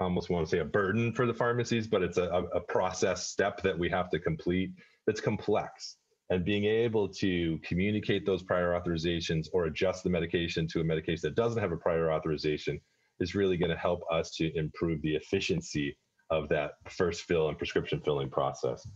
almost 0.00 0.30
want 0.30 0.46
to 0.46 0.50
say 0.50 0.60
a 0.60 0.64
burden 0.64 1.12
for 1.12 1.26
the 1.26 1.34
pharmacies, 1.34 1.86
but 1.86 2.02
it's 2.02 2.16
a, 2.16 2.46
a 2.54 2.60
process 2.60 3.28
step 3.28 3.60
that 3.60 3.78
we 3.78 3.90
have 3.90 4.08
to 4.08 4.18
complete 4.18 4.70
that's 5.06 5.20
complex. 5.20 5.96
And 6.30 6.42
being 6.42 6.64
able 6.64 7.06
to 7.24 7.58
communicate 7.58 8.24
those 8.24 8.42
prior 8.42 8.80
authorizations 8.80 9.48
or 9.52 9.66
adjust 9.66 10.04
the 10.04 10.10
medication 10.10 10.66
to 10.68 10.80
a 10.80 10.84
medication 10.84 11.20
that 11.24 11.34
doesn't 11.34 11.60
have 11.60 11.72
a 11.72 11.76
prior 11.76 12.10
authorization 12.10 12.80
is 13.20 13.34
really 13.34 13.56
going 13.56 13.70
to 13.70 13.76
help 13.76 14.02
us 14.10 14.30
to 14.36 14.56
improve 14.56 15.00
the 15.02 15.14
efficiency 15.14 15.96
of 16.30 16.48
that 16.48 16.72
first 16.88 17.22
fill 17.22 17.48
and 17.48 17.58
prescription 17.58 18.00
filling 18.00 18.30
process. 18.30 18.86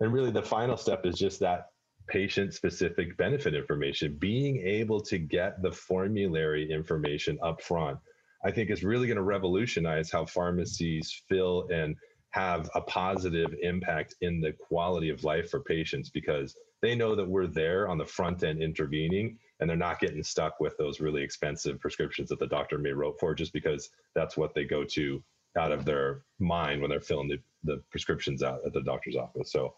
And 0.00 0.12
really, 0.12 0.30
the 0.30 0.42
final 0.42 0.76
step 0.76 1.04
is 1.04 1.18
just 1.18 1.40
that 1.40 1.66
patient 2.08 2.52
specific 2.52 3.16
benefit 3.16 3.54
information, 3.54 4.16
being 4.18 4.58
able 4.58 5.00
to 5.00 5.18
get 5.18 5.62
the 5.62 5.72
formulary 5.72 6.70
information 6.70 7.38
up 7.42 7.62
front, 7.62 7.98
I 8.44 8.50
think 8.50 8.70
is 8.70 8.84
really 8.84 9.06
going 9.06 9.16
to 9.16 9.22
revolutionize 9.22 10.10
how 10.10 10.26
pharmacies 10.26 11.22
fill 11.28 11.66
and 11.72 11.96
have 12.30 12.68
a 12.74 12.80
positive 12.82 13.54
impact 13.62 14.16
in 14.20 14.40
the 14.40 14.52
quality 14.52 15.08
of 15.08 15.24
life 15.24 15.50
for 15.50 15.60
patients 15.60 16.10
because 16.10 16.54
they 16.84 16.94
know 16.94 17.14
that 17.14 17.26
we're 17.26 17.46
there 17.46 17.88
on 17.88 17.96
the 17.96 18.04
front 18.04 18.42
end 18.42 18.62
intervening 18.62 19.38
and 19.58 19.70
they're 19.70 19.76
not 19.76 20.00
getting 20.00 20.22
stuck 20.22 20.60
with 20.60 20.76
those 20.76 21.00
really 21.00 21.22
expensive 21.22 21.80
prescriptions 21.80 22.28
that 22.28 22.38
the 22.38 22.46
doctor 22.46 22.76
may 22.76 22.92
wrote 22.92 23.18
for 23.18 23.34
just 23.34 23.54
because 23.54 23.88
that's 24.14 24.36
what 24.36 24.54
they 24.54 24.64
go 24.64 24.84
to 24.84 25.22
out 25.56 25.72
of 25.72 25.86
their 25.86 26.24
mind 26.38 26.82
when 26.82 26.90
they're 26.90 27.00
filling 27.00 27.28
the, 27.28 27.38
the 27.62 27.82
prescriptions 27.90 28.42
out 28.42 28.60
at 28.66 28.74
the 28.74 28.82
doctor's 28.82 29.16
office. 29.16 29.50
So 29.50 29.74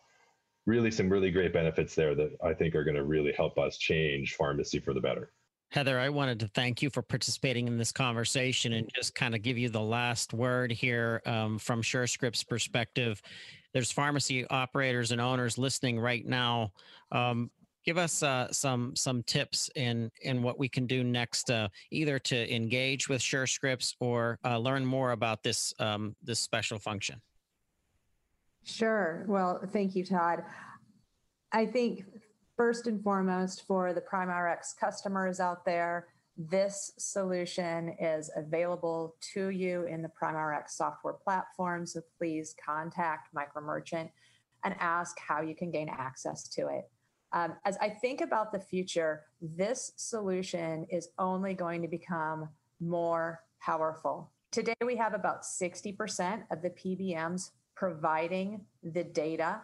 really 0.67 0.91
some 0.91 1.09
really 1.09 1.31
great 1.31 1.53
benefits 1.53 1.95
there 1.95 2.17
that 2.17 2.33
I 2.43 2.53
think 2.53 2.75
are 2.75 2.83
going 2.83 2.97
to 2.97 3.05
really 3.05 3.33
help 3.33 3.57
us 3.57 3.77
change 3.77 4.35
pharmacy 4.35 4.81
for 4.81 4.93
the 4.93 5.01
better. 5.01 5.31
Heather, 5.71 5.99
I 5.99 6.09
wanted 6.09 6.41
to 6.41 6.49
thank 6.49 6.81
you 6.81 6.91
for 6.91 7.03
participating 7.03 7.67
in 7.67 7.77
this 7.77 7.93
conversation 7.93 8.73
and 8.73 8.89
just 8.95 9.15
kind 9.15 9.35
of 9.35 9.43
give 9.43 9.59
you 9.59 9.69
the 9.69 9.81
last 9.81 10.33
word 10.33 10.71
here 10.71 11.23
um, 11.27 11.59
from 11.59 11.83
SureScript's 11.83 12.45
perspective. 12.45 13.21
There's 13.77 13.93
pharmacy 13.93 14.47
operators 14.49 15.11
and 15.11 15.21
owners 15.21 15.59
listening 15.59 16.01
right 16.01 16.25
now. 16.25 16.73
Um, 17.13 17.51
give 17.85 17.99
us 17.99 18.23
uh, 18.23 18.51
some 18.51 18.97
some 18.97 19.23
tips 19.25 19.69
in 19.77 20.11
in 20.23 20.43
what 20.43 20.59
we 20.59 20.67
can 20.67 20.87
do 20.87 21.05
next, 21.05 21.51
uh, 21.51 21.69
either 21.91 22.19
to 22.21 22.55
engage 22.55 23.11
with 23.11 23.21
SureScripts 23.21 23.93
or 24.01 24.39
uh, 24.47 24.57
learn 24.57 24.87
more 24.87 25.11
about 25.11 25.43
this 25.43 25.75
um, 25.79 26.17
this 26.25 26.41
special 26.41 26.79
function. 26.79 27.21
Sure. 28.65 29.27
Well, 29.29 29.61
thank 29.75 29.95
you, 29.95 30.07
Todd. 30.07 30.43
I 31.53 31.67
think 31.67 32.07
first 32.57 32.87
and 32.87 33.05
foremost 33.05 33.67
for 33.67 33.93
the 33.93 34.01
PrimeRx 34.01 34.75
customers 34.81 35.39
out 35.39 35.67
there, 35.67 36.07
this 36.37 36.93
solution 36.99 37.97
is 37.99 38.31
available 38.37 39.17
to 39.33 39.49
you 39.49 39.85
in 39.85 40.03
the 40.03 40.11
PrimeRx 40.21 40.71
software 40.71 41.15
platform. 41.15 41.87
So 41.87 42.01
please 42.19 42.55
contact 42.63 43.35
MicroMerchant 43.35 44.11
and 44.65 44.75
ask 44.79 45.19
how 45.19 45.41
you 45.41 45.55
can 45.55 45.71
gain 45.71 45.89
access 45.89 46.49
to 46.49 46.69
it. 46.69 46.91
Um, 47.33 47.55
as 47.65 47.77
I 47.79 47.89
think 47.89 48.21
about 48.21 48.53
the 48.53 48.61
future, 48.61 49.25
this 49.41 49.93
solution 49.97 50.87
is 50.91 51.09
only 51.19 51.55
going 51.55 51.83
to 51.83 51.89
become 51.89 52.49
more 52.81 53.43
powerful. 53.61 54.31
Today, 54.51 54.75
we 54.85 54.97
have 54.97 55.15
about 55.15 55.43
60% 55.43 56.45
of 56.51 56.63
the 56.63 56.71
PBMs 56.71 57.51
providing 57.75 58.63
the 58.83 59.05
data 59.05 59.61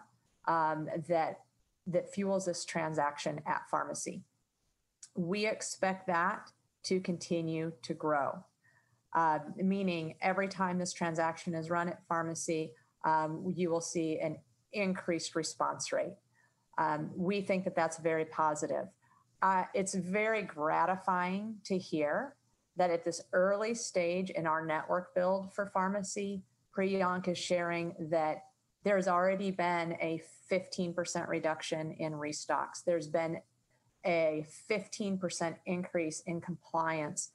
um, 0.47 0.89
that, 1.09 1.41
that 1.87 2.13
fuels 2.13 2.47
this 2.47 2.65
transaction 2.65 3.41
at 3.47 3.63
pharmacy. 3.71 4.23
We 5.15 5.47
expect 5.47 6.07
that 6.09 6.51
to 6.85 7.01
continue 7.01 7.73
to 7.83 7.95
grow, 7.95 8.33
uh, 9.15 9.39
meaning 9.57 10.15
every 10.21 10.49
time 10.49 10.79
this 10.79 10.93
transaction 10.93 11.55
is 11.55 11.71
run 11.71 11.89
at 11.89 12.07
pharmacy, 12.09 12.73
um, 13.05 13.53
you 13.55 13.71
will 13.71 13.81
see 13.81 14.19
an 14.19 14.39
increased 14.73 15.35
response 15.35 15.93
rate. 15.93 16.15
Um, 16.79 17.11
we 17.17 17.43
think 17.43 17.65
that 17.65 17.77
that's 17.77 17.99
very 17.99 18.25
positive. 18.25 18.87
Uh, 19.43 19.65
it's 19.75 19.95
very 19.95 20.43
gratifying 20.43 21.57
to 21.65 21.77
hear 21.77 22.37
that 22.77 22.91
at 22.91 23.05
this 23.05 23.21
early 23.33 23.75
stage 23.75 24.31
in 24.31 24.47
our 24.47 24.65
network 24.65 25.15
build 25.15 25.53
for 25.53 25.67
pharmacy, 25.67 26.43
Priyank 26.77 27.29
is 27.29 27.37
sharing 27.37 27.95
that 28.11 28.45
there's 28.85 29.09
already 29.09 29.51
been 29.51 29.93
a 30.01 30.23
15% 30.51 31.29
reduction 31.29 31.93
in 31.99 32.13
restocks. 32.13 32.83
There's 32.85 33.07
been 33.07 33.39
a 34.05 34.47
15% 34.71 35.57
increase 35.67 36.21
in 36.21 36.41
compliance. 36.41 37.31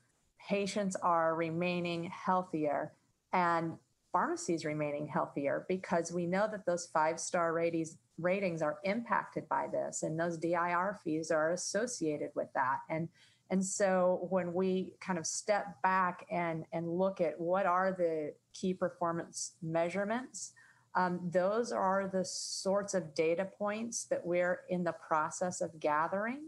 Patients 0.50 0.96
are 0.96 1.36
remaining 1.36 2.06
healthier 2.06 2.94
and 3.34 3.78
pharmacies 4.12 4.66
remaining 4.66 5.08
healthier 5.08 5.66
because 5.68 6.12
we 6.12 6.26
know 6.26 6.48
that 6.50 6.66
those 6.66 6.88
five 6.88 7.20
star 7.20 7.54
ratings 7.54 7.98
ratings 8.20 8.64
are 8.64 8.80
impacted 8.84 9.48
by 9.48 9.68
this 9.72 10.02
and 10.02 10.20
those 10.20 10.38
DIR 10.38 11.00
fees 11.04 11.30
are 11.30 11.52
associated 11.52 12.32
with 12.36 12.48
that. 12.56 12.80
And 12.90 13.10
and 13.50 13.64
so 13.64 14.28
when 14.30 14.54
we 14.54 14.94
kind 15.00 15.20
of 15.20 15.26
step 15.28 15.82
back 15.84 16.26
and 16.32 16.66
and 16.74 16.90
look 16.90 17.22
at 17.22 17.40
what 17.40 17.66
are 17.66 17.92
the 17.92 18.34
key 18.54 18.74
performance 18.74 19.54
measurements, 19.62 20.54
um, 20.96 21.20
those 21.32 21.72
are 21.72 22.10
the 22.12 22.26
sorts 22.26 22.94
of 22.96 23.14
data 23.14 23.46
points 23.46 24.06
that 24.06 24.26
we're 24.26 24.62
in 24.70 24.84
the 24.84 24.94
process 24.94 25.62
of 25.62 25.80
gathering 25.80 26.46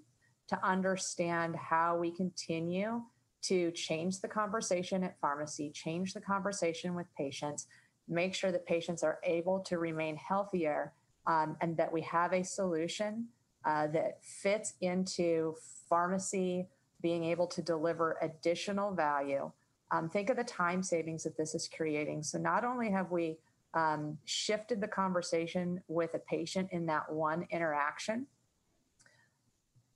to 0.50 0.68
understand 0.68 1.56
how 1.56 1.96
we 1.98 2.12
continue 2.12 3.02
to 3.42 3.72
change 3.72 4.20
the 4.20 4.28
conversation 4.28 5.04
at 5.04 5.20
pharmacy, 5.20 5.70
change 5.70 6.14
the 6.14 6.22
conversation 6.22 6.96
with 6.96 7.08
patients, 7.18 7.68
make 8.08 8.34
sure 8.34 8.52
that 8.52 8.66
patients 8.66 9.04
are 9.04 9.20
able 9.24 9.60
to 9.60 9.78
remain 9.78 10.16
healthier 10.18 10.94
um, 11.28 11.56
and 11.62 11.78
that 11.78 11.92
we 11.92 12.02
have 12.02 12.34
a 12.34 12.44
solution 12.44 13.28
uh, 13.66 13.88
that 13.88 14.24
fits 14.24 14.74
into 14.82 15.56
pharmacy 15.88 16.68
being 17.02 17.24
able 17.24 17.48
to 17.48 17.62
deliver 17.62 18.18
additional 18.22 18.94
value. 18.94 19.52
Um, 19.92 20.10
think 20.10 20.30
of 20.30 20.38
the 20.38 20.44
time 20.44 20.84
savings 20.84 21.24
that 21.24 21.38
this 21.38 21.56
is 21.56 21.70
creating. 21.76 22.24
So, 22.24 22.38
not 22.38 22.64
only 22.64 22.92
have 22.92 23.12
we 23.12 23.38
um, 23.74 24.18
shifted 24.26 24.82
the 24.82 24.88
conversation 24.88 25.82
with 25.88 26.14
a 26.14 26.20
patient 26.20 26.70
in 26.72 26.86
that 26.88 27.12
one 27.12 27.48
interaction, 27.52 28.28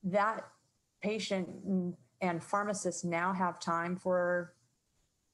that 0.04 0.48
patient 1.02 1.50
and 2.22 2.44
pharmacist 2.44 3.04
now 3.06 3.34
have 3.34 3.60
time 3.60 3.96
for 3.96 4.54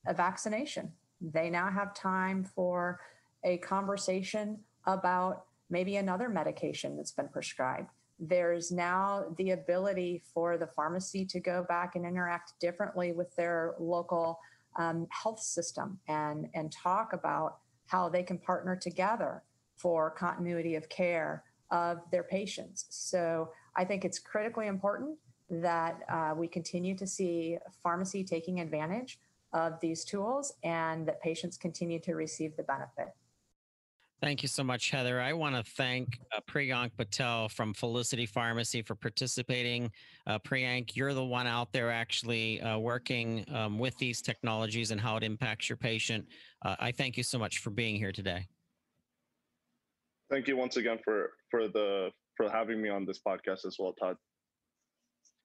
a 0.08 0.14
vaccination. 0.14 0.92
They 1.22 1.50
now 1.50 1.70
have 1.70 1.94
time 1.94 2.44
for 2.44 3.00
a 3.44 3.58
conversation 3.58 4.60
about 4.86 5.46
maybe 5.70 5.98
another 5.98 6.30
medication 6.30 6.98
that's 6.98 7.12
been 7.12 7.28
prescribed. 7.28 7.90
There's 8.20 8.72
now 8.72 9.26
the 9.38 9.52
ability 9.52 10.24
for 10.34 10.58
the 10.58 10.68
pharmacy 10.68 11.26
to 11.26 11.40
go 11.40 11.66
back 11.68 11.96
and 11.96 12.06
interact 12.06 12.54
differently 12.60 13.12
with 13.12 13.34
their 13.36 13.76
local 13.80 14.40
um, 14.78 15.08
health 15.10 15.40
system 15.40 16.00
and, 16.08 16.48
and 16.54 16.72
talk 16.72 17.14
about 17.14 17.58
how 17.86 18.10
they 18.10 18.24
can 18.24 18.38
partner 18.38 18.76
together 18.76 19.44
for 19.76 20.12
continuity 20.12 20.76
of 20.76 20.90
care 20.90 21.44
of 21.72 22.00
their 22.12 22.24
patients. 22.24 22.86
So 22.90 23.52
I 23.76 23.86
think 23.86 24.06
it's 24.06 24.20
critically 24.20 24.68
important 24.68 25.18
that 25.50 26.02
uh, 26.10 26.34
we 26.36 26.48
continue 26.48 26.96
to 26.96 27.08
see 27.08 27.58
pharmacy 27.82 28.24
taking 28.24 28.60
advantage 28.60 29.20
of 29.54 29.80
these 29.80 30.06
tools 30.06 30.54
and 30.64 31.08
that 31.08 31.22
patients 31.22 31.58
continue 31.58 32.00
to 32.00 32.14
receive 32.14 32.56
the 32.56 32.64
benefit. 32.64 33.14
Thank 34.22 34.44
you 34.44 34.50
so 34.50 34.66
much, 34.66 34.92
Heather. 34.92 35.22
I 35.22 35.32
want 35.32 35.56
to 35.56 35.64
thank 35.64 36.20
uh, 36.36 36.42
Priyank 36.42 36.92
Patel 36.98 37.48
from 37.48 37.74
Felicity 37.74 38.26
Pharmacy 38.26 38.82
for 38.82 38.94
participating. 38.94 39.90
Uh, 40.28 40.38
Priyank, 40.40 40.98
you're 40.98 41.14
the 41.14 41.24
one 41.24 41.48
out 41.48 41.72
there 41.72 41.90
actually 41.90 42.60
uh, 42.62 42.78
working 42.78 43.46
um, 43.54 43.80
with 43.80 43.98
these 43.98 44.22
technologies 44.22 44.92
and 44.92 45.00
how 45.00 45.16
it 45.16 45.24
impacts 45.24 45.70
your 45.70 45.78
patient. 45.78 46.28
Uh, 46.66 46.76
I 46.80 46.92
thank 46.92 47.16
you 47.16 47.24
so 47.24 47.40
much 47.40 47.60
for 47.60 47.70
being 47.70 47.96
here 47.96 48.12
today. 48.12 48.46
Thank 50.30 50.50
you 50.50 50.58
once 50.58 50.76
again 50.76 51.00
for 51.04 51.32
for 51.50 51.70
the 51.70 52.12
for 52.40 52.50
having 52.50 52.82
me 52.82 52.88
on 52.88 53.06
this 53.06 53.20
podcast 53.20 53.66
as 53.66 53.76
well, 53.78 53.94
Todd. 53.94 54.16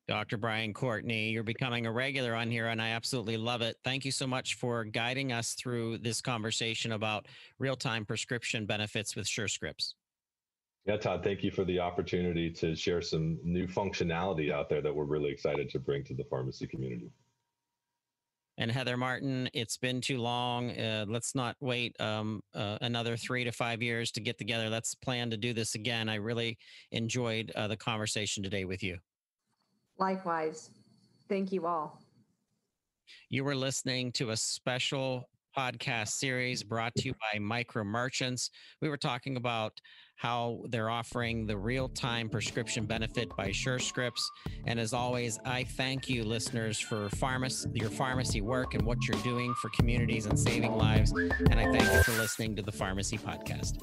Dr. 0.06 0.36
Brian 0.36 0.72
Courtney, 0.72 1.30
you're 1.30 1.42
becoming 1.42 1.86
a 1.86 1.92
regular 1.92 2.34
on 2.34 2.50
here, 2.50 2.66
and 2.68 2.80
I 2.80 2.90
absolutely 2.90 3.36
love 3.36 3.62
it. 3.62 3.76
Thank 3.82 4.04
you 4.04 4.12
so 4.12 4.26
much 4.26 4.54
for 4.54 4.84
guiding 4.84 5.32
us 5.32 5.54
through 5.54 5.98
this 5.98 6.20
conversation 6.20 6.92
about 6.92 7.26
real 7.58 7.74
time 7.74 8.04
prescription 8.04 8.64
benefits 8.64 9.16
with 9.16 9.26
SureScripts. 9.26 9.94
Yeah, 10.84 10.98
Todd, 10.98 11.24
thank 11.24 11.42
you 11.42 11.50
for 11.50 11.64
the 11.64 11.80
opportunity 11.80 12.50
to 12.50 12.76
share 12.76 13.00
some 13.00 13.38
new 13.42 13.66
functionality 13.66 14.52
out 14.52 14.68
there 14.68 14.82
that 14.82 14.94
we're 14.94 15.04
really 15.04 15.30
excited 15.30 15.70
to 15.70 15.78
bring 15.78 16.04
to 16.04 16.14
the 16.14 16.24
pharmacy 16.24 16.66
community. 16.66 17.10
And 18.56 18.70
Heather 18.70 18.96
Martin, 18.96 19.48
it's 19.52 19.76
been 19.76 20.00
too 20.00 20.18
long. 20.18 20.70
Uh, 20.70 21.06
let's 21.08 21.34
not 21.34 21.56
wait 21.60 22.00
um, 22.00 22.40
uh, 22.54 22.78
another 22.82 23.16
three 23.16 23.42
to 23.42 23.50
five 23.50 23.82
years 23.82 24.12
to 24.12 24.20
get 24.20 24.38
together. 24.38 24.70
Let's 24.70 24.94
plan 24.94 25.30
to 25.30 25.36
do 25.36 25.52
this 25.52 25.74
again. 25.74 26.08
I 26.08 26.16
really 26.16 26.56
enjoyed 26.92 27.50
uh, 27.56 27.66
the 27.66 27.76
conversation 27.76 28.42
today 28.42 28.64
with 28.64 28.82
you. 28.82 28.98
Likewise. 29.98 30.70
Thank 31.28 31.52
you 31.52 31.66
all. 31.66 32.00
You 33.28 33.44
were 33.44 33.56
listening 33.56 34.12
to 34.12 34.30
a 34.30 34.36
special 34.36 35.28
podcast 35.56 36.08
series 36.08 36.62
brought 36.62 36.94
to 36.96 37.06
you 37.06 37.14
by 37.32 37.38
Micro 37.38 37.84
Merchants. 37.84 38.50
We 38.80 38.88
were 38.88 38.96
talking 38.96 39.36
about 39.36 39.72
how 40.16 40.62
they're 40.68 40.90
offering 40.90 41.46
the 41.46 41.56
real 41.56 41.88
time 41.88 42.28
prescription 42.28 42.86
benefit 42.86 43.28
by 43.36 43.48
SureScripts. 43.48 44.22
And 44.66 44.78
as 44.78 44.92
always, 44.92 45.38
I 45.44 45.64
thank 45.64 46.08
you, 46.08 46.24
listeners, 46.24 46.78
for 46.78 47.08
your 47.72 47.90
pharmacy 47.90 48.40
work 48.40 48.74
and 48.74 48.82
what 48.84 48.98
you're 49.06 49.22
doing 49.22 49.54
for 49.54 49.70
communities 49.70 50.26
and 50.26 50.38
saving 50.38 50.76
lives. 50.76 51.12
And 51.12 51.54
I 51.54 51.70
thank 51.72 51.92
you 51.92 52.02
for 52.02 52.12
listening 52.20 52.56
to 52.56 52.62
the 52.62 52.72
Pharmacy 52.72 53.18
Podcast. 53.18 53.74